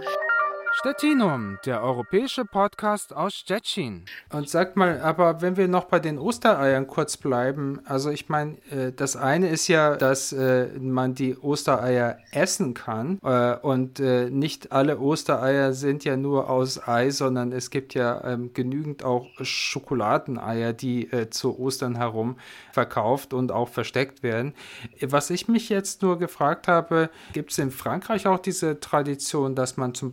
Stettinum, 0.78 1.56
der 1.64 1.82
europäische 1.82 2.44
Podcast 2.44 3.16
aus 3.16 3.32
Stettin. 3.32 4.04
Und 4.30 4.50
sag 4.50 4.76
mal, 4.76 5.00
aber 5.00 5.40
wenn 5.40 5.56
wir 5.56 5.68
noch 5.68 5.84
bei 5.84 6.00
den 6.00 6.18
Ostereiern 6.18 6.86
kurz 6.86 7.16
bleiben, 7.16 7.80
also 7.86 8.10
ich 8.10 8.28
meine, 8.28 8.58
äh, 8.70 8.92
das 8.94 9.16
eine 9.16 9.48
ist 9.48 9.68
ja, 9.68 9.96
dass 9.96 10.32
äh, 10.32 10.68
man 10.78 11.14
die 11.14 11.34
Ostereier 11.34 12.18
essen 12.30 12.74
kann 12.74 13.18
äh, 13.24 13.56
und 13.56 14.00
äh, 14.00 14.28
nicht 14.28 14.70
alle 14.70 14.98
Ostereier 14.98 15.72
sind 15.72 16.04
ja 16.04 16.18
nur 16.18 16.50
aus 16.50 16.86
Ei, 16.86 17.08
sondern 17.08 17.52
es 17.52 17.70
gibt 17.70 17.94
ja 17.94 18.22
ähm, 18.24 18.52
genügend 18.52 19.02
auch 19.02 19.28
Schokoladeneier, 19.40 20.74
die 20.74 21.10
äh, 21.10 21.30
zu 21.30 21.58
Ostern 21.58 21.96
herum 21.96 22.36
verkauft 22.70 23.32
und 23.32 23.50
auch 23.50 23.70
versteckt 23.70 24.22
werden. 24.22 24.52
Was 25.00 25.30
ich 25.30 25.48
mich 25.48 25.70
jetzt 25.70 26.02
nur 26.02 26.18
gefragt 26.18 26.68
habe, 26.68 27.08
gibt 27.32 27.52
es 27.52 27.58
in 27.58 27.70
Frankreich 27.70 28.26
auch 28.26 28.40
diese 28.40 28.78
Tradition, 28.78 29.54
dass 29.54 29.78
man 29.78 29.94
zum 29.94 30.10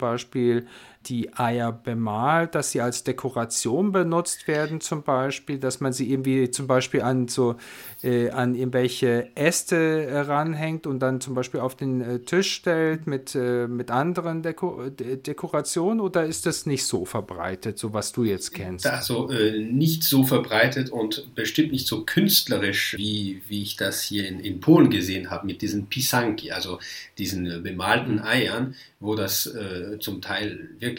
Beispiel 0.54 0.68
die 1.06 1.34
Eier 1.34 1.72
bemalt, 1.72 2.56
dass 2.56 2.72
sie 2.72 2.82
als 2.82 3.04
Dekoration 3.04 3.92
benutzt 3.92 4.48
werden, 4.48 4.82
zum 4.82 5.04
Beispiel, 5.04 5.58
dass 5.58 5.80
man 5.80 5.94
sie 5.94 6.12
irgendwie 6.12 6.50
zum 6.52 6.68
Beispiel 6.68 7.02
an 7.02 7.28
so 7.28 7.56
äh, 8.04 8.30
an 8.32 8.56
irgendwelche 8.56 9.30
Äste 9.36 10.06
äh, 10.06 10.20
ranhängt 10.20 10.86
und 10.88 11.00
dann 11.00 11.22
zum 11.22 11.36
Beispiel 11.36 11.62
auf 11.62 11.76
den 11.76 12.02
äh, 12.02 12.20
Tisch 12.20 12.54
stellt 12.54 13.08
mit, 13.08 13.34
äh, 13.34 13.68
mit 13.68 13.92
anderen 13.92 14.42
Deko 14.42 14.90
De 14.90 15.18
Dekorationen 15.18 16.02
oder 16.02 16.26
ist 16.26 16.46
das 16.46 16.66
nicht 16.66 16.86
so 16.86 17.06
verbreitet, 17.06 17.80
so 17.80 17.94
was 17.94 18.12
du 18.12 18.24
jetzt 18.24 18.54
kennst? 18.54 18.86
Also 18.86 19.30
nicht 19.30 20.04
so 20.04 20.24
verbreitet 20.24 20.90
und 20.90 21.34
bestimmt 21.36 21.72
nicht 21.72 21.88
so 21.88 22.04
künstlerisch, 22.04 22.96
wie, 22.98 23.42
wie 23.48 23.62
ich 23.62 23.78
das 23.78 24.02
hier 24.02 24.28
in, 24.28 24.40
in 24.40 24.60
Polen 24.60 24.90
gesehen 24.90 25.30
habe, 25.30 25.46
mit 25.46 25.62
diesen 25.62 25.88
Pisanki, 25.88 26.52
also 26.52 26.80
diesen 27.18 27.64
bemalten 27.64 28.20
Eiern, 28.20 28.76
wo 29.00 29.16
das 29.16 29.54
zum 30.00 30.22
Teil 30.22 30.70
wirklich 30.80 30.93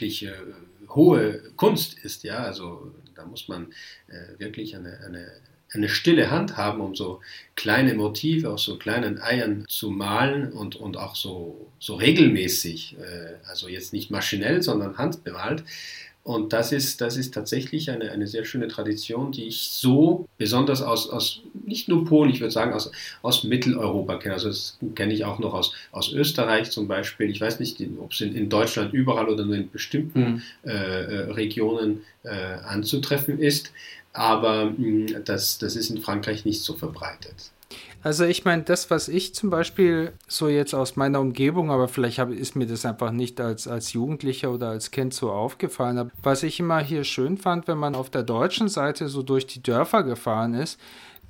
hohe 0.88 1.42
Kunst 1.56 1.98
ist, 1.98 2.24
ja, 2.24 2.38
also 2.38 2.92
da 3.14 3.24
muss 3.24 3.48
man 3.48 3.72
wirklich 4.38 4.76
eine, 4.76 4.98
eine 5.06 5.32
eine 5.74 5.88
stille 5.88 6.30
Hand 6.30 6.56
haben, 6.56 6.80
um 6.80 6.94
so 6.94 7.20
kleine 7.56 7.94
Motive 7.94 8.50
aus 8.50 8.64
so 8.64 8.76
kleinen 8.78 9.20
Eiern 9.20 9.64
zu 9.68 9.90
malen 9.90 10.52
und, 10.52 10.76
und 10.76 10.96
auch 10.96 11.16
so, 11.16 11.70
so 11.78 11.96
regelmäßig, 11.96 12.96
äh, 12.98 13.34
also 13.48 13.68
jetzt 13.68 13.92
nicht 13.92 14.10
maschinell, 14.10 14.62
sondern 14.62 14.98
handbemalt. 14.98 15.64
Und 16.24 16.52
das 16.52 16.72
ist, 16.72 17.00
das 17.00 17.16
ist 17.16 17.34
tatsächlich 17.34 17.90
eine, 17.90 18.10
eine 18.10 18.26
sehr 18.26 18.44
schöne 18.44 18.66
Tradition, 18.66 19.30
die 19.30 19.44
ich 19.44 19.68
so 19.70 20.26
besonders 20.38 20.80
aus, 20.82 21.08
aus 21.10 21.42
nicht 21.64 21.88
nur 21.88 22.04
Polen, 22.06 22.30
ich 22.30 22.40
würde 22.40 22.50
sagen 22.50 22.72
aus, 22.72 22.90
aus 23.22 23.44
Mitteleuropa 23.44 24.16
kenne. 24.16 24.34
Also 24.34 24.48
das 24.48 24.78
kenne 24.94 25.12
ich 25.12 25.24
auch 25.26 25.38
noch 25.38 25.52
aus, 25.52 25.74
aus 25.92 26.12
Österreich 26.12 26.70
zum 26.70 26.88
Beispiel. 26.88 27.30
Ich 27.30 27.40
weiß 27.40 27.60
nicht, 27.60 27.78
ob 28.00 28.12
es 28.12 28.22
in, 28.22 28.34
in 28.34 28.48
Deutschland 28.48 28.94
überall 28.94 29.28
oder 29.28 29.44
nur 29.44 29.54
in 29.54 29.70
bestimmten 29.70 30.20
mhm. 30.20 30.42
äh, 30.64 30.72
äh 30.72 31.32
Regionen 31.32 32.02
äh, 32.22 32.30
anzutreffen 32.64 33.38
ist 33.38 33.70
aber 34.14 34.66
mh, 34.66 34.76
hm, 34.76 35.24
das, 35.24 35.58
das 35.58 35.76
ist 35.76 35.90
in 35.90 36.00
Frankreich 36.00 36.46
nicht 36.46 36.62
so 36.62 36.74
verbreitet. 36.74 37.50
Also 38.04 38.26
ich 38.26 38.44
meine, 38.44 38.62
das, 38.62 38.90
was 38.90 39.08
ich 39.08 39.34
zum 39.34 39.48
Beispiel 39.48 40.12
so 40.28 40.48
jetzt 40.48 40.74
aus 40.74 40.94
meiner 40.94 41.20
Umgebung, 41.20 41.70
aber 41.70 41.88
vielleicht 41.88 42.18
hab, 42.18 42.30
ist 42.30 42.54
mir 42.54 42.66
das 42.66 42.84
einfach 42.84 43.10
nicht 43.12 43.40
als, 43.40 43.66
als 43.66 43.94
Jugendlicher 43.94 44.52
oder 44.52 44.68
als 44.68 44.90
Kind 44.90 45.14
so 45.14 45.32
aufgefallen, 45.32 45.96
aber 45.96 46.10
was 46.22 46.42
ich 46.42 46.60
immer 46.60 46.80
hier 46.80 47.04
schön 47.04 47.38
fand, 47.38 47.66
wenn 47.66 47.78
man 47.78 47.94
auf 47.94 48.10
der 48.10 48.22
deutschen 48.22 48.68
Seite 48.68 49.08
so 49.08 49.22
durch 49.22 49.46
die 49.46 49.62
Dörfer 49.62 50.02
gefahren 50.02 50.52
ist, 50.52 50.78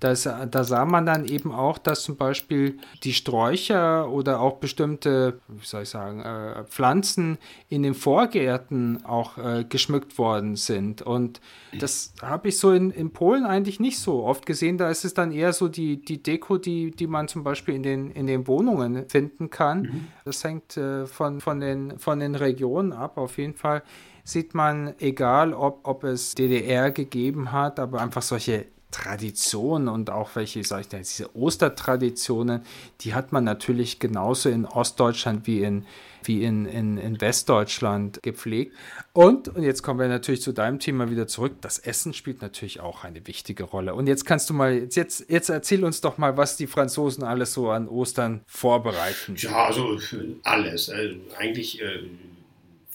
das, 0.04 0.24
da 0.24 0.64
sah 0.64 0.84
man 0.84 1.06
dann 1.06 1.24
eben 1.24 1.50
auch, 1.50 1.78
dass 1.78 2.02
zum 2.02 2.16
Beispiel 2.16 2.78
die 3.02 3.14
Sträucher 3.14 4.10
oder 4.10 4.40
auch 4.40 4.58
bestimmte, 4.58 5.40
wie 5.48 5.64
soll 5.64 5.84
ich 5.84 5.88
sagen, 5.88 6.20
äh, 6.20 6.64
Pflanzen 6.64 7.38
in 7.70 7.82
den 7.82 7.94
Vorgärten 7.94 9.04
auch 9.06 9.38
äh, 9.38 9.64
geschmückt 9.66 10.18
worden 10.18 10.56
sind. 10.56 11.00
Und 11.00 11.40
das 11.80 12.12
habe 12.20 12.48
ich 12.48 12.58
so 12.58 12.72
in, 12.72 12.90
in 12.90 13.12
Polen 13.12 13.46
eigentlich 13.46 13.80
nicht 13.80 13.98
so 13.98 14.24
oft 14.24 14.44
gesehen. 14.44 14.76
Da 14.76 14.90
ist 14.90 15.06
es 15.06 15.14
dann 15.14 15.32
eher 15.32 15.54
so 15.54 15.68
die, 15.68 16.04
die 16.04 16.22
Deko, 16.22 16.58
die, 16.58 16.90
die 16.90 17.06
man 17.06 17.26
zum 17.26 17.42
Beispiel 17.42 17.74
in 17.74 17.82
den, 17.82 18.10
in 18.10 18.26
den 18.26 18.46
Wohnungen 18.46 19.08
finden 19.08 19.48
kann. 19.48 19.82
Mhm. 19.82 20.06
Das 20.26 20.44
hängt 20.44 20.76
äh, 20.76 21.06
von, 21.06 21.40
von, 21.40 21.60
den, 21.60 21.98
von 21.98 22.20
den 22.20 22.34
Regionen 22.34 22.92
ab. 22.92 23.16
Auf 23.16 23.38
jeden 23.38 23.54
Fall 23.54 23.82
sieht 24.22 24.54
man, 24.54 24.94
egal 24.98 25.54
ob, 25.54 25.80
ob 25.84 26.04
es 26.04 26.34
DDR 26.34 26.90
gegeben 26.90 27.52
hat, 27.52 27.78
aber 27.78 28.00
einfach 28.00 28.22
solche 28.22 28.66
Traditionen 28.94 29.88
und 29.88 30.08
auch 30.08 30.36
welche, 30.36 30.62
sage 30.62 30.82
ich 30.82 30.88
denn, 30.88 31.00
diese 31.00 31.34
Ostertraditionen, 31.36 32.62
die 33.00 33.12
hat 33.12 33.32
man 33.32 33.42
natürlich 33.42 33.98
genauso 33.98 34.48
in 34.48 34.66
Ostdeutschland 34.66 35.48
wie 35.48 35.64
in, 35.64 35.84
wie 36.22 36.44
in, 36.44 36.64
in, 36.64 36.96
in 36.98 37.20
Westdeutschland 37.20 38.22
gepflegt. 38.22 38.72
Und, 39.12 39.48
und 39.48 39.64
jetzt 39.64 39.82
kommen 39.82 39.98
wir 39.98 40.06
natürlich 40.06 40.42
zu 40.42 40.52
deinem 40.52 40.78
Thema 40.78 41.10
wieder 41.10 41.26
zurück. 41.26 41.54
Das 41.60 41.80
Essen 41.80 42.14
spielt 42.14 42.40
natürlich 42.40 42.78
auch 42.78 43.02
eine 43.02 43.26
wichtige 43.26 43.64
Rolle. 43.64 43.96
Und 43.96 44.06
jetzt 44.06 44.26
kannst 44.26 44.48
du 44.48 44.54
mal, 44.54 44.86
jetzt, 44.88 45.28
jetzt 45.28 45.50
erzähl 45.50 45.84
uns 45.84 46.00
doch 46.00 46.16
mal, 46.16 46.36
was 46.36 46.56
die 46.56 46.68
Franzosen 46.68 47.24
alles 47.24 47.52
so 47.52 47.70
an 47.70 47.88
Ostern 47.88 48.42
vorbereiten. 48.46 49.34
Ja, 49.38 49.66
also 49.66 49.98
alles. 50.44 50.88
Also 50.88 51.16
eigentlich. 51.36 51.82
Äh 51.82 52.08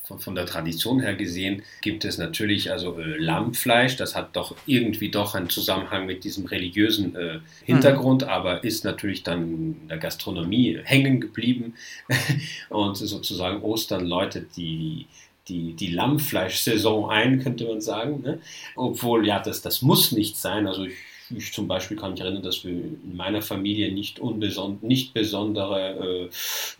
von, 0.09 0.19
von 0.19 0.35
der 0.35 0.47
Tradition 0.47 0.99
her 0.99 1.13
gesehen 1.13 1.61
gibt 1.81 2.03
es 2.03 2.17
natürlich 2.17 2.71
also 2.71 2.99
äh, 2.99 3.17
Lammfleisch, 3.17 3.95
das 3.95 4.15
hat 4.15 4.35
doch 4.35 4.55
irgendwie 4.65 5.09
doch 5.09 5.35
einen 5.35 5.49
Zusammenhang 5.49 6.07
mit 6.07 6.23
diesem 6.23 6.45
religiösen 6.47 7.15
äh, 7.15 7.39
Hintergrund, 7.63 8.23
mhm. 8.23 8.29
aber 8.29 8.63
ist 8.63 8.83
natürlich 8.83 9.23
dann 9.23 9.77
in 9.81 9.87
der 9.87 9.99
Gastronomie 9.99 10.79
hängen 10.83 11.21
geblieben 11.21 11.75
und 12.69 12.97
sozusagen 12.97 13.61
Ostern 13.61 14.05
läutet 14.05 14.57
die 14.57 15.05
die, 15.47 15.73
die 15.73 15.87
Lammfleischsaison 15.87 17.09
ein, 17.09 17.41
könnte 17.41 17.65
man 17.65 17.81
sagen. 17.81 18.21
Ne? 18.21 18.39
Obwohl, 18.75 19.25
ja, 19.25 19.39
das, 19.39 19.63
das 19.63 19.81
muss 19.81 20.11
nicht 20.11 20.37
sein. 20.37 20.67
Also 20.67 20.83
ich 20.83 20.93
ich 21.36 21.53
zum 21.53 21.67
Beispiel 21.67 21.98
kann 21.98 22.12
mich 22.12 22.21
erinnern, 22.21 22.43
dass 22.43 22.63
wir 22.63 22.71
in 22.71 23.15
meiner 23.15 23.41
Familie 23.41 23.91
nicht, 23.91 24.19
unbeson 24.19 24.79
nicht 24.81 25.13
besondere 25.13 26.29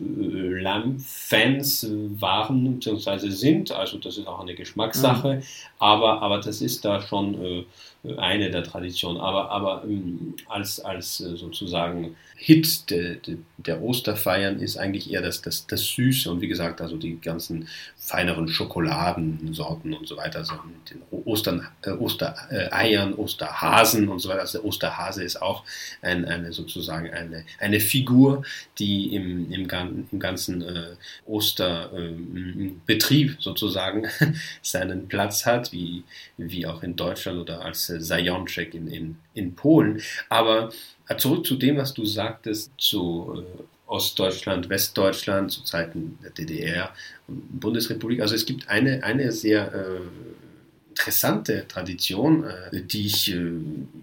äh, 0.00 0.04
äh, 0.04 0.60
Lamm-Fans 0.60 1.86
waren 2.18 2.78
bzw. 2.78 3.28
sind. 3.28 3.72
Also 3.72 3.98
das 3.98 4.18
ist 4.18 4.26
auch 4.26 4.40
eine 4.40 4.54
Geschmackssache. 4.54 5.36
Mhm. 5.36 5.42
Aber, 5.78 6.22
aber 6.22 6.38
das 6.40 6.60
ist 6.60 6.84
da 6.84 7.00
schon 7.00 7.34
äh, 7.42 7.64
eine 8.16 8.50
der 8.50 8.64
Traditionen. 8.64 9.20
Aber, 9.20 9.50
aber 9.50 9.84
ähm, 9.84 10.34
als, 10.48 10.80
als 10.80 11.20
äh, 11.20 11.36
sozusagen 11.36 12.16
Hit 12.36 12.90
de, 12.90 13.20
de, 13.20 13.36
der 13.58 13.82
Osterfeiern 13.82 14.60
ist 14.60 14.78
eigentlich 14.78 15.12
eher 15.12 15.20
das, 15.20 15.42
das, 15.42 15.66
das 15.66 15.84
Süße 15.84 16.30
und 16.30 16.40
wie 16.40 16.48
gesagt, 16.48 16.80
also 16.80 16.96
die 16.96 17.20
ganzen 17.20 17.68
feineren 17.98 18.48
Schokoladensorten 18.48 19.92
und 19.92 20.08
so 20.08 20.16
weiter, 20.16 20.38
also 20.38 20.54
mit 20.54 20.90
den 20.90 21.02
Ostern, 21.26 21.68
äh, 21.82 21.90
Ostereiern, 21.90 23.12
Osterhasen 23.12 24.08
und 24.08 24.20
so 24.20 24.30
weiter. 24.30 24.40
Also 24.40 24.56
der 24.58 24.66
Osterhase 24.66 25.22
ist 25.22 25.42
auch 25.42 25.64
ein, 26.00 26.24
eine 26.24 26.54
sozusagen 26.54 27.10
eine, 27.10 27.44
eine 27.58 27.78
Figur, 27.78 28.42
die 28.78 29.14
im, 29.14 29.52
im, 29.52 29.68
im 30.10 30.18
ganzen 30.18 30.62
äh, 30.62 30.96
Osterbetrieb 31.26 33.32
äh, 33.32 33.36
sozusagen 33.38 34.06
seinen 34.62 35.08
Platz 35.08 35.44
hat, 35.44 35.72
wie, 35.72 36.04
wie 36.38 36.66
auch 36.66 36.82
in 36.82 36.96
Deutschland 36.96 37.38
oder 37.38 37.62
als 37.62 37.89
äh, 37.90 38.00
Zajączek 38.00 38.74
in, 38.74 38.88
in, 38.88 39.16
in 39.34 39.54
Polen. 39.54 40.00
Aber 40.28 40.70
äh, 41.08 41.16
zurück 41.16 41.46
zu 41.46 41.56
dem, 41.56 41.76
was 41.76 41.94
du 41.94 42.04
sagtest, 42.04 42.72
zu 42.78 43.42
äh, 43.42 43.62
Ostdeutschland, 43.86 44.68
Westdeutschland, 44.68 45.50
zu 45.50 45.62
Zeiten 45.64 46.18
der 46.22 46.30
DDR 46.30 46.94
und 47.26 47.60
Bundesrepublik. 47.60 48.20
Also 48.20 48.34
es 48.34 48.46
gibt 48.46 48.68
eine, 48.68 49.02
eine 49.02 49.32
sehr 49.32 49.74
äh, 49.74 50.00
interessante 50.90 51.66
Tradition, 51.66 52.44
äh, 52.44 52.82
die 52.82 53.06
ich 53.06 53.32
äh, 53.32 53.50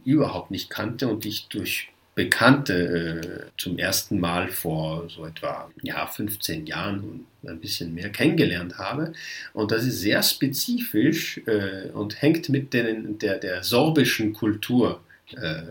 überhaupt 0.03 0.51
nicht 0.51 0.69
kannte 0.69 1.07
und 1.07 1.23
die 1.23 1.29
ich 1.29 1.47
durch 1.47 1.89
Bekannte 2.17 3.45
äh, 3.53 3.61
zum 3.61 3.77
ersten 3.77 4.19
Mal 4.19 4.47
vor 4.47 5.07
so 5.07 5.23
etwa 5.27 5.69
ja, 5.83 6.07
15 6.07 6.65
Jahren 6.65 6.99
und 7.43 7.47
ein 7.47 7.59
bisschen 7.59 7.93
mehr 7.93 8.09
kennengelernt 8.09 8.79
habe. 8.79 9.13
Und 9.53 9.71
das 9.71 9.85
ist 9.85 9.99
sehr 9.99 10.23
spezifisch 10.23 11.39
äh, 11.45 11.89
und 11.93 12.19
hängt 12.19 12.49
mit 12.49 12.73
den, 12.73 13.19
der, 13.19 13.37
der 13.37 13.63
sorbischen 13.63 14.33
Kultur 14.33 14.99
äh, 15.35 15.61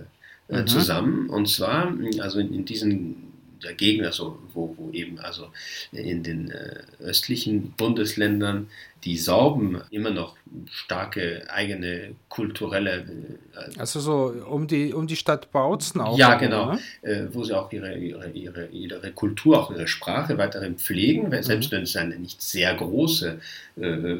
äh, 0.48 0.60
mhm. 0.60 0.66
zusammen. 0.68 1.30
Und 1.30 1.48
zwar, 1.48 1.92
also 2.20 2.38
in, 2.38 2.54
in 2.54 2.64
diesen 2.64 3.25
der 3.62 3.74
Gegend, 3.74 4.06
also 4.06 4.38
wo, 4.52 4.74
wo 4.76 4.90
eben 4.90 5.18
also 5.18 5.48
in 5.92 6.22
den 6.22 6.50
äh, 6.50 6.82
östlichen 7.00 7.72
Bundesländern 7.72 8.68
die 9.04 9.16
Sorben 9.18 9.80
immer 9.90 10.10
noch 10.10 10.36
starke 10.70 11.46
eigene 11.48 12.14
kulturelle. 12.28 13.06
Äh, 13.54 13.78
also 13.78 14.00
so 14.00 14.34
um 14.48 14.66
die 14.66 14.92
um 14.92 15.06
die 15.06 15.16
Stadt 15.16 15.52
Bautzen 15.52 16.00
auch. 16.00 16.18
Ja, 16.18 16.34
genau, 16.34 16.72
ne? 16.72 16.80
äh, 17.02 17.26
wo 17.32 17.44
sie 17.44 17.56
auch 17.56 17.72
ihre, 17.72 17.96
ihre, 17.96 18.30
ihre, 18.30 18.66
ihre 18.66 19.12
Kultur, 19.12 19.60
auch 19.60 19.70
ihre 19.70 19.88
Sprache 19.88 20.36
weiterhin 20.38 20.76
pflegen, 20.76 21.28
mhm. 21.28 21.42
selbst 21.42 21.70
wenn 21.70 21.82
es 21.82 21.96
eine 21.96 22.18
nicht 22.18 22.42
sehr 22.42 22.74
große 22.74 23.40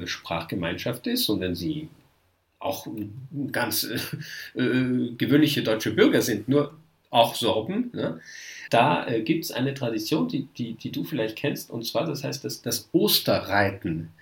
Sprachgemeinschaft 0.05 1.07
ist 1.07 1.31
und 1.31 1.41
wenn 1.41 1.55
sie 1.55 1.89
auch 2.59 2.87
ganz 3.53 3.89
gewöhnliche 4.55 5.63
deutsche 5.63 5.93
Bürger 5.93 6.21
sind, 6.21 6.49
nur 6.49 6.73
auch 7.17 7.35
Sorben. 7.35 7.91
Ne? 7.93 8.21
Da 8.71 9.07
äh, 9.07 9.23
gibt 9.23 9.45
es 9.45 9.53
eine 9.53 9.75
Tradition, 9.75 10.29
die, 10.29 10.47
die, 10.57 10.75
die 10.75 10.93
du 10.93 11.05
vielleicht 11.05 11.37
kennst, 11.37 11.71
und 11.71 11.85
zwar, 11.85 12.05
das 12.05 12.25
heißt 12.25 12.45
das, 12.45 12.63
das 12.63 12.89
Osterreiten. 12.93 14.13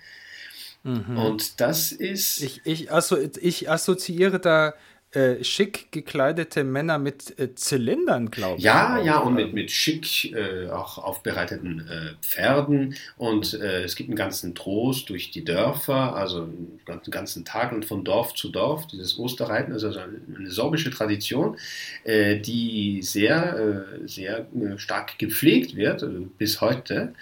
Mhm. 0.83 1.17
Und 1.17 1.59
das 1.61 1.91
ist. 1.91 2.41
Ich, 2.41 2.61
ich, 2.63 2.91
also, 2.91 3.17
ich 3.17 3.69
assoziiere 3.69 4.39
da 4.39 4.75
äh, 5.15 5.43
schick 5.43 5.91
gekleidete 5.91 6.63
Männer 6.63 6.99
mit 6.99 7.39
äh, 7.39 7.55
Zylindern, 7.55 8.31
glaube 8.31 8.57
ich. 8.57 8.63
Ja, 8.63 9.01
ja, 9.01 9.19
und 9.19 9.35
mit, 9.35 9.53
mit 9.53 9.71
schick 9.71 10.33
äh, 10.33 10.69
auch 10.69 10.97
aufbereiteten 10.97 11.87
äh, 11.89 12.13
Pferden. 12.21 12.95
Und 13.17 13.53
äh, 13.53 13.83
es 13.83 13.95
gibt 13.95 14.09
einen 14.09 14.17
ganzen 14.17 14.55
Trost 14.55 15.09
durch 15.09 15.31
die 15.31 15.45
Dörfer, 15.45 16.15
also 16.15 16.43
einen 16.43 16.81
ganzen 17.09 17.45
Tag 17.45 17.71
und 17.71 17.85
von 17.85 18.03
Dorf 18.03 18.33
zu 18.33 18.49
Dorf, 18.49 18.87
dieses 18.87 19.17
Osterreiten, 19.17 19.73
also 19.73 19.87
eine 19.89 20.51
sorbische 20.51 20.91
Tradition, 20.91 21.57
die 22.05 22.99
sehr, 23.01 23.85
sehr 24.05 24.45
stark 24.77 25.17
gepflegt 25.17 25.75
wird 25.75 26.05
bis 26.37 26.61
heute. 26.61 27.13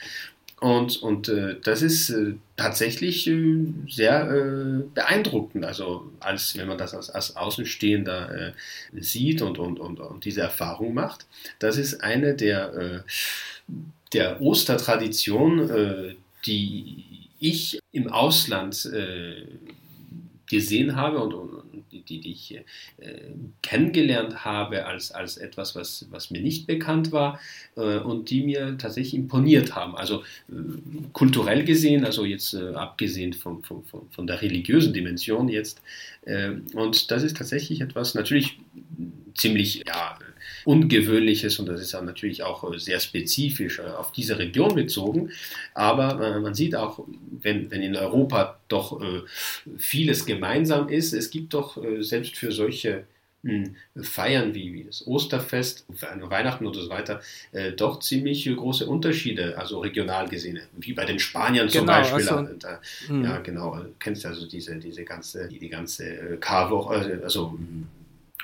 Und, 0.64 1.04
und 1.04 1.28
äh, 1.28 1.58
das 1.62 1.82
ist 1.82 2.10
äh, 2.10 2.36
tatsächlich 2.56 3.28
äh, 3.28 3.66
sehr 3.90 4.32
äh, 4.32 4.84
beeindruckend, 4.94 5.66
also 5.66 6.10
als 6.22 6.58
wenn 6.58 6.70
man 6.70 6.78
das 6.78 6.94
als, 6.94 7.10
als 7.10 7.36
Außenstehender 7.36 8.54
äh, 8.94 9.02
sieht 9.02 9.42
und, 9.42 9.60
und, 9.60 9.78
und, 9.82 10.00
und, 10.00 10.24
diese 10.24 10.40
Erfahrung 10.40 10.94
macht. 10.94 11.26
Das 11.60 11.76
ist 11.76 12.02
eine 12.02 12.34
der, 12.34 12.74
äh, 12.76 13.00
der 14.14 14.40
Ostertraditionen, 14.40 16.16
die 16.46 17.04
ich 17.42 17.80
im 17.92 18.08
Ausland 18.10 18.90
gesehen 20.54 20.96
habe 20.96 21.20
und, 21.20 21.34
und, 21.34 21.84
die, 21.92 22.04
die 22.04 22.32
ich 22.32 22.56
äh, 22.56 22.62
kennengelernt 23.62 24.46
habe 24.46 24.86
als, 24.86 25.12
als 25.12 25.38
etwas, 25.38 25.76
was, 25.76 26.08
was 26.12 26.32
mir 26.32 26.42
nicht 26.42 26.68
bekannt 26.68 27.12
war 27.12 27.40
äh, 27.76 27.98
und 27.98 28.30
die 28.30 28.44
mir 28.44 28.78
tatsächlich 28.78 29.16
imponiert 29.16 29.76
haben. 29.76 29.96
Also 29.96 30.24
äh, 30.50 30.54
kulturell 31.12 31.64
gesehen, 31.64 32.06
also 32.06 32.24
jetzt 32.26 32.54
äh, 32.54 32.74
abgesehen 32.74 33.34
von, 33.34 33.64
von, 33.64 33.84
von, 33.84 34.28
der 34.28 34.42
religiösen 34.42 34.94
Dimension 34.94 35.50
jetzt. 35.50 35.82
Äh, 36.26 36.52
und 36.74 37.12
das 37.12 37.24
ist 37.24 37.38
tatsächlich 37.38 37.82
etwas 37.82 38.16
natürlich 38.16 38.60
ziemlich, 39.36 39.84
ja, 39.88 40.18
Ungewöhnliches 40.66 41.60
und 41.60 41.68
das 41.68 41.82
ist 41.82 41.94
dann 41.94 42.06
natürlich 42.06 42.44
auch 42.44 42.72
äh, 42.72 42.80
sehr 42.80 43.00
spezifisch 43.00 43.80
äh, 43.80 43.84
auf 43.84 44.12
diese 44.12 44.38
Region 44.38 44.76
bezogen. 44.76 45.32
Aber 45.74 46.22
äh, 46.22 46.40
man 46.40 46.54
sieht 46.54 46.76
auch, 46.76 47.06
wenn, 47.42 47.70
wenn 47.72 47.82
in 47.82 47.96
Europa 47.96 48.60
doch 48.68 49.00
vieles 49.78 50.26
gemeinsam 50.26 50.90
ist, 50.90 51.14
es 51.14 51.30
gibt 51.30 51.54
doch 51.54 51.78
selbst 52.00 52.38
für 52.38 52.52
solche 52.52 53.04
hm, 53.44 53.76
Feiern 54.02 54.56
wie, 54.56 54.86
das 54.86 55.06
Osterfest, 55.06 55.86
Weihnachten 55.90 56.66
und 56.66 56.74
so 56.76 56.90
weiter, 56.90 57.22
äh, 57.52 57.74
doch 57.74 58.00
ziemlich 58.00 58.46
große 58.46 58.88
Unterschiede, 58.88 59.58
also 59.58 59.82
regional 59.82 60.30
gesehen, 60.30 60.62
wie 60.78 60.94
bei 60.94 61.04
den 61.04 61.20
Spaniern 61.20 61.68
zum 61.68 61.82
genau, 61.82 61.92
Beispiel. 61.92 62.30
Also, 62.30 62.54
da, 62.58 62.80
hm. 63.08 63.24
ja, 63.26 63.38
genau, 63.40 63.76
du 63.76 63.94
kennst 64.00 64.26
also 64.26 64.48
diese, 64.48 64.78
diese 64.78 65.04
ganze, 65.04 65.50
die, 65.50 65.60
die 65.60 65.70
ganze 65.70 66.38
Karwoche, 66.40 67.22
also 67.24 67.52
hm, 67.52 67.88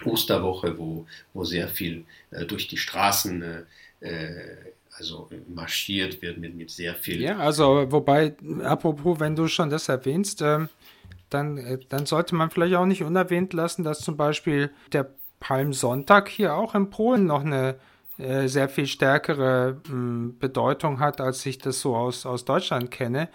Osterwoche, 0.06 0.78
wo, 0.78 1.06
wo 1.34 1.44
sehr 1.44 1.68
viel 1.68 2.06
äh, 2.32 2.46
durch 2.46 2.68
die 2.68 2.78
Straßen 2.78 3.42
äh, 3.42 3.64
äh, 4.02 4.56
also 4.98 5.30
marschiert 5.48 6.22
wird 6.22 6.38
mit, 6.38 6.56
mit 6.56 6.70
sehr 6.70 6.94
viel. 6.96 7.22
Ja, 7.22 7.38
also 7.38 7.90
wobei, 7.92 8.36
apropos, 8.64 9.20
wenn 9.20 9.36
du 9.36 9.48
schon 9.48 9.70
das 9.70 9.88
erwähnst, 9.88 10.42
ähm, 10.42 10.70
dann, 11.30 11.58
äh, 11.58 11.80
dann 11.90 12.06
sollte 12.06 12.36
man 12.36 12.50
vielleicht 12.50 12.76
auch 12.76 12.86
nicht 12.86 13.04
unerwähnt 13.04 13.54
lassen, 13.54 13.84
dass 13.84 14.00
zum 14.00 14.18
Beispiel 14.18 14.72
der 14.92 15.10
Palmsonntag 15.40 16.28
hier 16.28 16.56
auch 16.56 16.76
in 16.76 16.90
Polen 16.90 17.26
noch 17.26 17.46
eine 17.46 17.76
äh, 18.18 18.48
sehr 18.48 18.68
viel 18.68 18.88
stärkere 18.88 19.80
hm, 19.88 20.38
Bedeutung 20.40 21.00
hat, 21.00 21.22
als 21.22 21.46
ich 21.46 21.58
das 21.60 21.80
so 21.80 21.96
aus, 21.96 22.26
aus 22.26 22.44
Deutschland 22.44 22.92
kenne. 22.92 23.30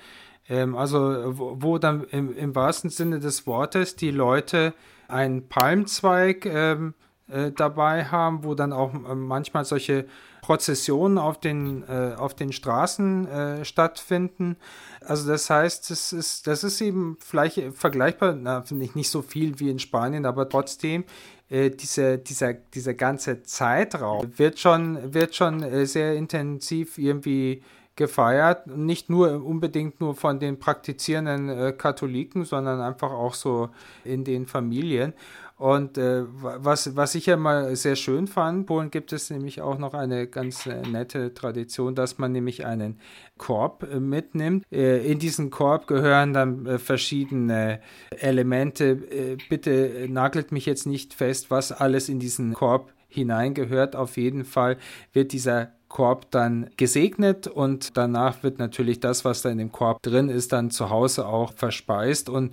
Ähm, 0.49 0.77
also 0.77 1.39
wo, 1.39 1.57
wo 1.61 1.79
dann 1.79 2.05
im, 2.05 2.37
im, 2.37 2.55
wahrsten 2.55 2.91
Sinne 2.91 3.21
des 3.21 3.47
Wortes 3.47 3.97
die 3.97 4.11
Leute 4.11 4.75
einen 5.09 5.49
Palmzweig 5.49 6.47
ähm, 6.47 6.95
äh, 7.29 7.53
dabei 7.53 8.05
haben, 8.05 8.45
wo 8.45 8.55
dann 8.55 8.73
auch 8.73 8.93
äh, 8.93 9.15
manchmal 9.15 9.65
solche 9.65 10.07
Prozessionen 10.43 11.17
auf 11.17 11.41
den, 11.41 11.83
äh, 11.89 12.15
auf 12.19 12.35
den 12.35 12.53
Straßen 12.53 13.27
äh, 13.27 13.65
stattfinden. 13.65 14.57
Also 15.01 15.27
das 15.27 15.49
heißt, 15.49 15.91
das 15.91 16.13
ist, 16.13 16.47
das 16.47 16.65
ist 16.65 16.83
eben 16.83 17.17
vielleicht 17.19 17.63
vergleichbar, 17.75 18.65
finde 18.67 18.85
ich 18.85 18.95
nicht 18.95 19.09
so 19.09 19.23
viel 19.23 19.59
wie 19.59 19.71
in 19.71 19.79
Spanien, 19.79 20.27
aber 20.27 20.49
trotzdem 20.51 21.05
äh, 21.49 21.71
diese, 21.71 22.19
dieser, 22.19 22.53
dieser 22.53 22.93
ganze 22.93 23.43
Zeitraum 23.43 24.31
wird 24.37 24.59
schon, 24.59 25.15
wird 25.15 25.35
schon 25.35 25.63
äh, 25.63 25.87
sehr 25.87 26.15
intensiv 26.15 26.99
irgendwie 26.99 27.63
gefeiert. 27.97 28.67
Nicht 28.67 29.11
nur 29.11 29.45
unbedingt 29.45 30.01
nur 30.01 30.15
von 30.15 30.39
den 30.41 30.59
praktizierenden 30.59 31.49
äh, 31.49 31.73
Katholiken, 31.73 32.45
sondern 32.45 32.81
einfach 32.81 33.13
auch 33.13 33.35
so 33.35 33.71
in 34.05 34.25
den 34.25 34.47
Familien. 34.47 35.15
Und 35.57 35.99
äh, 35.99 36.25
was, 36.27 36.97
was 36.97 37.15
ich 37.15 37.27
ja 37.27 37.37
mal 37.37 37.77
sehr 37.77 37.95
schön 37.95 38.27
fand, 38.27 38.59
in 38.59 38.67
Polen 38.67 38.91
gibt 38.91 39.13
es 39.13 39.31
nämlich 39.31 39.63
auch 39.63 39.79
noch 39.79 39.95
eine 39.95 40.27
ganz 40.27 40.67
äh, 40.67 40.83
nette 40.83 41.33
Tradition, 41.33 41.95
dass 41.95 42.19
man 42.19 42.33
nämlich 42.33 42.67
einen 42.67 42.99
Korb 43.39 43.85
äh, 43.85 44.01
mitnimmt. 44.01 44.65
Äh, 44.73 45.07
in 45.11 45.21
diesen 45.21 45.51
Korb 45.51 45.87
gehören 45.87 46.33
dann 46.33 46.67
äh, 46.67 46.79
verschiedene 46.79 47.81
Elemente. 48.11 48.99
Äh, 49.11 49.37
bitte 49.49 50.07
nagelt 50.09 50.51
mich 50.51 50.67
jetzt 50.67 50.87
nicht 50.87 51.15
fest, 51.15 51.53
was 51.53 51.71
alles 51.71 52.09
in 52.09 52.19
diesen 52.19 52.55
Korb 52.55 52.93
hineingehört. 53.07 53.95
Auf 53.95 54.17
jeden 54.17 54.45
Fall 54.45 54.77
wird 55.13 55.33
dieser 55.33 55.71
Korb 55.95 56.29
dann 56.33 56.71
gesegnet 56.77 57.47
und 57.47 57.97
danach 57.97 58.43
wird 58.43 58.59
natürlich 58.59 58.99
das, 58.99 59.25
was 59.25 59.43
da 59.43 59.51
in 59.51 59.59
dem 59.59 59.71
Korb 59.71 60.03
drin 60.03 60.29
ist, 60.29 60.53
dann 60.53 60.73
zu 60.73 60.91
Hause 60.91 61.25
auch 61.25 61.53
verspeist 61.53 62.29
und 62.29 62.51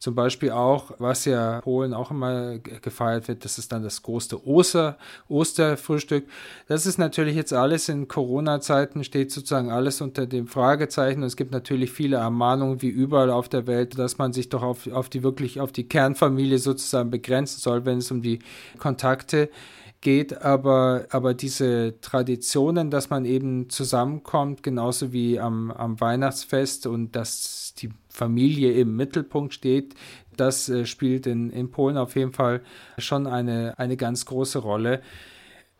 zum 0.00 0.16
Beispiel 0.16 0.50
auch, 0.50 0.92
was 0.98 1.24
ja 1.24 1.60
Polen 1.60 1.94
auch 1.94 2.10
immer 2.10 2.58
gefeiert 2.58 3.28
wird, 3.28 3.44
das 3.44 3.58
ist 3.58 3.70
dann 3.70 3.84
das 3.84 4.02
große 4.02 4.44
Oster, 4.44 4.96
Osterfrühstück. 5.28 6.26
Das 6.66 6.86
ist 6.86 6.98
natürlich 6.98 7.36
jetzt 7.36 7.52
alles 7.52 7.88
in 7.88 8.08
Corona-Zeiten, 8.08 9.04
steht 9.04 9.30
sozusagen 9.30 9.70
alles 9.70 10.00
unter 10.00 10.26
dem 10.26 10.46
Fragezeichen. 10.46 11.20
Und 11.20 11.26
es 11.26 11.36
gibt 11.36 11.52
natürlich 11.52 11.92
viele 11.92 12.16
Ermahnungen, 12.16 12.80
wie 12.80 12.88
überall 12.88 13.30
auf 13.30 13.50
der 13.50 13.66
Welt, 13.66 13.98
dass 13.98 14.16
man 14.16 14.32
sich 14.32 14.48
doch 14.48 14.62
auf, 14.62 14.90
auf 14.90 15.10
die 15.10 15.22
wirklich, 15.22 15.60
auf 15.60 15.70
die 15.70 15.86
Kernfamilie 15.86 16.58
sozusagen 16.58 17.10
begrenzen 17.10 17.60
soll, 17.60 17.84
wenn 17.84 17.98
es 17.98 18.10
um 18.10 18.22
die 18.22 18.38
Kontakte 18.78 19.48
geht 19.48 19.54
geht, 20.00 20.42
aber, 20.42 21.06
aber 21.10 21.34
diese 21.34 22.00
Traditionen, 22.00 22.90
dass 22.90 23.10
man 23.10 23.24
eben 23.24 23.68
zusammenkommt, 23.68 24.62
genauso 24.62 25.12
wie 25.12 25.38
am, 25.38 25.70
am 25.70 26.00
Weihnachtsfest 26.00 26.86
und 26.86 27.14
dass 27.16 27.74
die 27.76 27.90
Familie 28.08 28.72
im 28.72 28.96
Mittelpunkt 28.96 29.52
steht, 29.52 29.94
das 30.36 30.68
äh, 30.68 30.86
spielt 30.86 31.26
in, 31.26 31.50
in 31.50 31.70
Polen 31.70 31.98
auf 31.98 32.16
jeden 32.16 32.32
Fall 32.32 32.62
schon 32.98 33.26
eine, 33.26 33.78
eine 33.78 33.96
ganz 33.96 34.24
große 34.24 34.58
Rolle. 34.58 35.02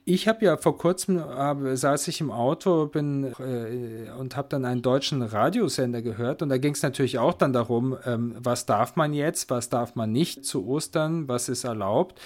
Ich 0.04 0.26
habe 0.28 0.44
ja 0.44 0.56
vor 0.56 0.76
kurzem 0.78 1.18
äh, 1.18 1.76
saß 1.76 2.08
ich 2.08 2.20
im 2.20 2.30
Auto 2.30 2.86
bin 2.86 3.32
äh, 3.38 4.10
und 4.18 4.36
habe 4.36 4.48
dann 4.48 4.64
einen 4.64 4.82
deutschen 4.82 5.22
Radiosender 5.22 6.02
gehört 6.02 6.42
und 6.42 6.48
da 6.48 6.58
ging 6.58 6.74
es 6.74 6.82
natürlich 6.82 7.18
auch 7.18 7.34
dann 7.34 7.52
darum, 7.52 7.96
ähm, 8.06 8.34
was 8.38 8.66
darf 8.66 8.96
man 8.96 9.12
jetzt, 9.12 9.50
was 9.50 9.68
darf 9.68 9.94
man 9.94 10.12
nicht 10.12 10.44
zu 10.44 10.66
Ostern, 10.66 11.28
was 11.28 11.48
ist 11.48 11.64
erlaubt 11.64 12.20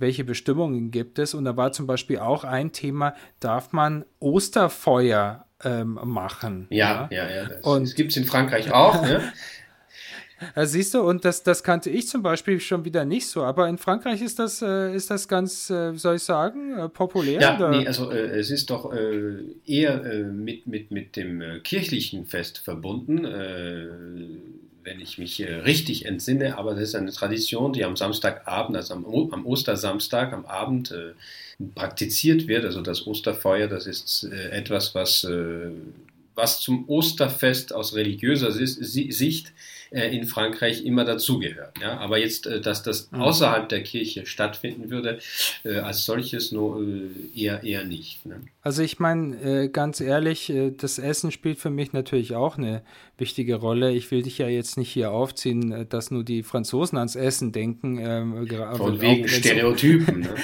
welche 0.00 0.24
Bestimmungen 0.24 0.90
gibt 0.90 1.18
es. 1.18 1.34
Und 1.34 1.44
da 1.44 1.56
war 1.56 1.72
zum 1.72 1.86
Beispiel 1.86 2.18
auch 2.18 2.42
ein 2.42 2.72
Thema, 2.72 3.14
darf 3.38 3.72
man 3.72 4.04
Osterfeuer 4.18 5.46
ähm, 5.62 6.00
machen? 6.02 6.66
Ja, 6.70 7.08
ja, 7.10 7.28
ja. 7.28 7.30
ja 7.30 7.48
das, 7.48 7.64
und 7.64 7.82
das 7.86 7.94
gibt 7.94 8.10
es 8.10 8.16
in 8.16 8.24
Frankreich 8.24 8.72
auch. 8.72 9.02
ne? 9.02 9.22
Also 10.54 10.72
siehst 10.72 10.94
du, 10.94 11.02
und 11.02 11.24
das, 11.24 11.42
das 11.42 11.62
kannte 11.62 11.90
ich 11.90 12.08
zum 12.08 12.22
Beispiel 12.22 12.60
schon 12.60 12.84
wieder 12.84 13.04
nicht 13.04 13.26
so, 13.26 13.42
aber 13.42 13.68
in 13.68 13.78
Frankreich 13.78 14.22
ist 14.22 14.38
das, 14.38 14.62
äh, 14.62 14.94
ist 14.94 15.10
das 15.10 15.28
ganz, 15.28 15.70
äh, 15.70 15.94
soll 15.94 16.16
ich 16.16 16.22
sagen, 16.22 16.78
äh, 16.78 16.88
populär? 16.88 17.40
Ja, 17.40 17.56
oder? 17.56 17.70
nee, 17.70 17.86
also 17.86 18.10
äh, 18.10 18.38
es 18.38 18.50
ist 18.50 18.70
doch 18.70 18.92
äh, 18.92 19.38
eher 19.66 20.02
mit, 20.24 20.66
mit, 20.66 20.90
mit 20.90 21.16
dem 21.16 21.42
kirchlichen 21.62 22.26
Fest 22.26 22.58
verbunden 22.58 23.26
wenn 24.82 24.98
ich 24.98 25.18
mich 25.18 25.46
richtig 25.46 26.06
entsinne, 26.06 26.56
aber 26.56 26.72
das 26.72 26.84
ist 26.84 26.94
eine 26.94 27.12
Tradition, 27.12 27.74
die 27.74 27.84
am 27.84 27.96
Samstagabend, 27.96 28.78
also 28.78 28.94
am, 28.94 29.04
am 29.30 29.46
Ostersamstag, 29.46 30.32
am 30.32 30.46
Abend 30.46 30.94
praktiziert 31.74 32.48
wird. 32.48 32.64
Also 32.64 32.80
das 32.80 33.06
Osterfeuer, 33.06 33.68
das 33.68 33.86
ist 33.86 34.24
etwas, 34.24 34.94
was, 34.94 35.28
was 36.40 36.60
zum 36.60 36.88
Osterfest 36.88 37.74
aus 37.74 37.94
religiöser 37.94 38.50
Sicht 38.52 39.52
äh, 39.90 40.16
in 40.16 40.24
Frankreich 40.24 40.84
immer 40.84 41.04
dazugehört. 41.04 41.80
Ja? 41.80 41.98
Aber 41.98 42.16
jetzt, 42.18 42.46
äh, 42.46 42.60
dass 42.60 42.84
das 42.84 43.10
mhm. 43.10 43.22
außerhalb 43.22 43.68
der 43.68 43.82
Kirche 43.82 44.24
stattfinden 44.24 44.88
würde, 44.88 45.18
äh, 45.64 45.78
als 45.78 46.04
solches 46.04 46.52
nur 46.52 46.80
eher, 47.34 47.64
eher 47.64 47.84
nicht. 47.84 48.24
Ne? 48.24 48.40
Also 48.62 48.82
ich 48.82 49.00
meine, 49.00 49.68
ganz 49.70 50.00
ehrlich, 50.00 50.52
das 50.76 50.98
Essen 50.98 51.30
spielt 51.32 51.58
für 51.58 51.70
mich 51.70 51.92
natürlich 51.92 52.34
auch 52.34 52.58
eine 52.58 52.82
wichtige 53.20 53.56
Rolle. 53.56 53.92
Ich 53.92 54.10
will 54.10 54.22
dich 54.22 54.38
ja 54.38 54.48
jetzt 54.48 54.76
nicht 54.76 54.90
hier 54.90 55.12
aufziehen, 55.12 55.86
dass 55.88 56.10
nur 56.10 56.24
die 56.24 56.42
Franzosen 56.42 56.98
ans 56.98 57.16
Essen 57.16 57.52
denken. 57.52 57.98
Ähm, 57.98 58.46
Von 58.76 59.00
wegen 59.00 59.28
Stereotypen. 59.28 60.20
ne? 60.20 60.34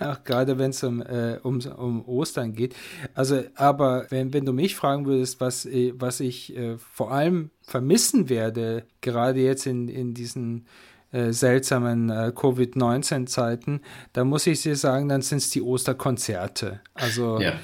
auch 0.00 0.22
gerade 0.24 0.58
wenn 0.58 0.70
es 0.70 0.84
um, 0.84 1.02
um, 1.42 1.60
um 1.60 2.04
Ostern 2.06 2.52
geht. 2.52 2.74
Also, 3.14 3.42
aber 3.54 3.80
Aber 3.80 4.06
wenn, 4.10 4.34
wenn 4.34 4.44
du 4.44 4.52
mich 4.52 4.76
fragen 4.76 5.06
würdest, 5.06 5.40
was, 5.40 5.64
äh, 5.64 5.92
was 5.96 6.20
ich 6.20 6.54
äh, 6.54 6.76
vor 6.76 7.12
allem 7.12 7.50
vermissen 7.62 8.28
werde, 8.28 8.84
gerade 9.00 9.40
jetzt 9.40 9.66
in, 9.66 9.88
in 9.88 10.12
diesen 10.12 10.66
äh, 11.12 11.32
seltsamen 11.32 12.10
äh, 12.10 12.30
Covid-19-Zeiten, 12.34 13.80
da 14.12 14.24
muss 14.24 14.46
ich 14.46 14.62
dir 14.62 14.76
sagen, 14.76 15.08
dann 15.08 15.22
sind 15.22 15.38
es 15.38 15.48
die 15.48 15.62
Osterkonzerte. 15.62 16.80
Also 16.92 17.40
ja 17.40 17.54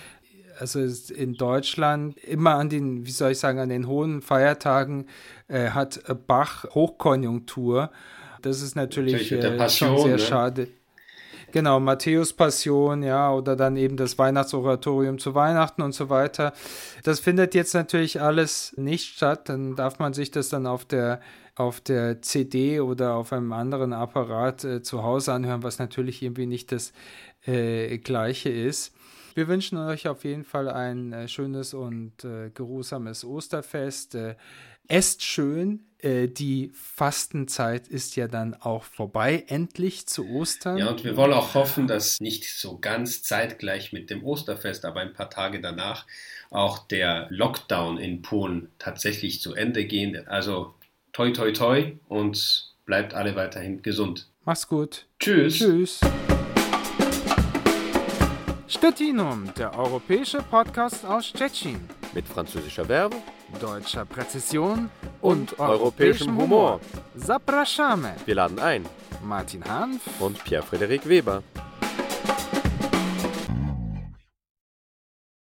also 0.59 0.81
in 1.12 1.35
Deutschland 1.35 2.16
immer 2.19 2.55
an 2.55 2.69
den, 2.69 3.07
wie 3.07 3.11
soll 3.11 3.33
ich 3.33 3.38
sagen, 3.38 3.59
an 3.59 3.69
den 3.69 3.87
hohen 3.87 4.23
Feiertagen 4.23 5.07
äh, 5.49 5.71
hat 5.71 6.01
Bach 6.27 6.64
Hochkonjunktur. 6.75 7.90
Das 8.42 8.62
ist 8.62 8.77
natürlich, 8.77 9.31
natürlich 9.31 9.61
äh, 9.61 9.69
schon 9.71 9.99
sehr 9.99 10.12
ne? 10.12 10.19
schade. 10.19 10.69
Genau, 11.53 11.81
Matthäus 11.81 12.33
Passion, 12.33 13.03
ja, 13.03 13.33
oder 13.33 13.57
dann 13.57 13.77
eben 13.77 13.97
das 13.97 14.19
Weihnachtsoratorium 14.19 15.19
zu 15.19 15.35
Weihnachten 15.35 15.81
und 15.81 15.92
so 15.92 16.11
weiter. 16.11 16.53
Das 17.03 17.21
findet 17.21 17.55
jetzt 17.55 17.73
natürlich 17.73 18.21
alles 18.21 18.75
nicht 18.77 19.14
statt. 19.14 19.49
Dann 19.49 19.77
darf 19.77 19.99
man 19.99 20.12
sich 20.12 20.31
das 20.31 20.49
dann 20.49 20.66
auf 20.66 20.85
der 20.85 21.21
auf 21.55 21.81
der 21.81 22.21
CD 22.21 22.81
oder 22.81 23.14
auf 23.14 23.33
einem 23.33 23.53
anderen 23.53 23.95
Apparat 23.95 24.62
äh, 24.64 24.83
zu 24.83 25.03
Hause 25.03 25.33
anhören, 25.33 25.62
was 25.62 25.79
natürlich 25.79 26.23
irgendwie 26.23 26.47
nicht 26.47 26.71
das 26.71 26.92
äh, 27.47 27.97
gleiche 27.97 28.51
ist. 28.51 28.95
Wir 29.37 29.49
wünschen 29.49 29.77
euch 29.77 30.09
auf 30.09 30.25
jeden 30.25 30.44
Fall 30.44 30.70
ein 30.70 31.12
äh, 31.12 31.29
schönes 31.29 31.75
und 31.75 32.25
äh, 32.25 32.49
geruhsames 32.55 33.22
Osterfest. 33.22 34.14
Äh, 34.14 34.35
esst 34.88 35.22
schön. 35.22 35.85
Äh, 35.99 36.29
die 36.29 36.70
Fastenzeit 36.72 37.87
ist 37.87 38.16
ja 38.16 38.29
dann 38.29 38.55
auch 38.55 38.85
vorbei, 38.85 39.44
endlich 39.46 40.07
zu 40.07 40.27
Ostern. 40.27 40.79
Ja, 40.79 40.88
und 40.88 41.05
wir 41.05 41.18
wollen 41.18 41.35
auch 41.35 41.53
hoffen, 41.53 41.87
dass 41.87 42.18
nicht 42.18 42.51
so 42.51 42.79
ganz 42.79 43.25
zeitgleich 43.25 43.92
mit 43.92 44.09
dem 44.09 44.25
Osterfest, 44.25 44.87
aber 44.87 45.01
ein 45.01 45.12
paar 45.12 45.29
Tage 45.29 45.61
danach 45.61 46.07
auch 46.49 46.87
der 46.87 47.27
Lockdown 47.29 47.99
in 47.99 48.22
Polen 48.22 48.70
tatsächlich 48.79 49.42
zu 49.42 49.53
Ende 49.53 49.85
geht. 49.85 50.29
Also 50.29 50.72
toi 51.12 51.31
toi 51.33 51.53
toi 51.53 51.92
und 52.09 52.75
bleibt 52.87 53.12
alle 53.12 53.37
weiterhin 53.37 53.83
gesund. 53.83 54.31
Mach's 54.46 54.66
gut. 54.66 55.05
Tschüss. 55.20 55.59
Tschüss. 55.59 56.01
Stettinum, 58.68 59.55
der 59.57 59.79
europäische 59.79 60.38
Podcast 60.42 61.05
aus 61.05 61.26
Stettin. 61.26 61.88
Mit 62.14 62.26
französischer 62.26 62.85
Verbe, 62.85 63.16
deutscher 63.61 64.05
Präzision 64.05 64.90
und, 65.20 65.52
und 65.52 65.61
europäischem 65.61 66.37
Humor. 66.37 66.81
Zapraszamy. 67.16 68.09
Wir 68.24 68.35
laden 68.35 68.59
ein. 68.59 68.85
Martin 69.22 69.64
Hanf 69.64 70.00
und 70.18 70.42
Pierre-Frederik 70.42 71.09
Weber. 71.09 71.44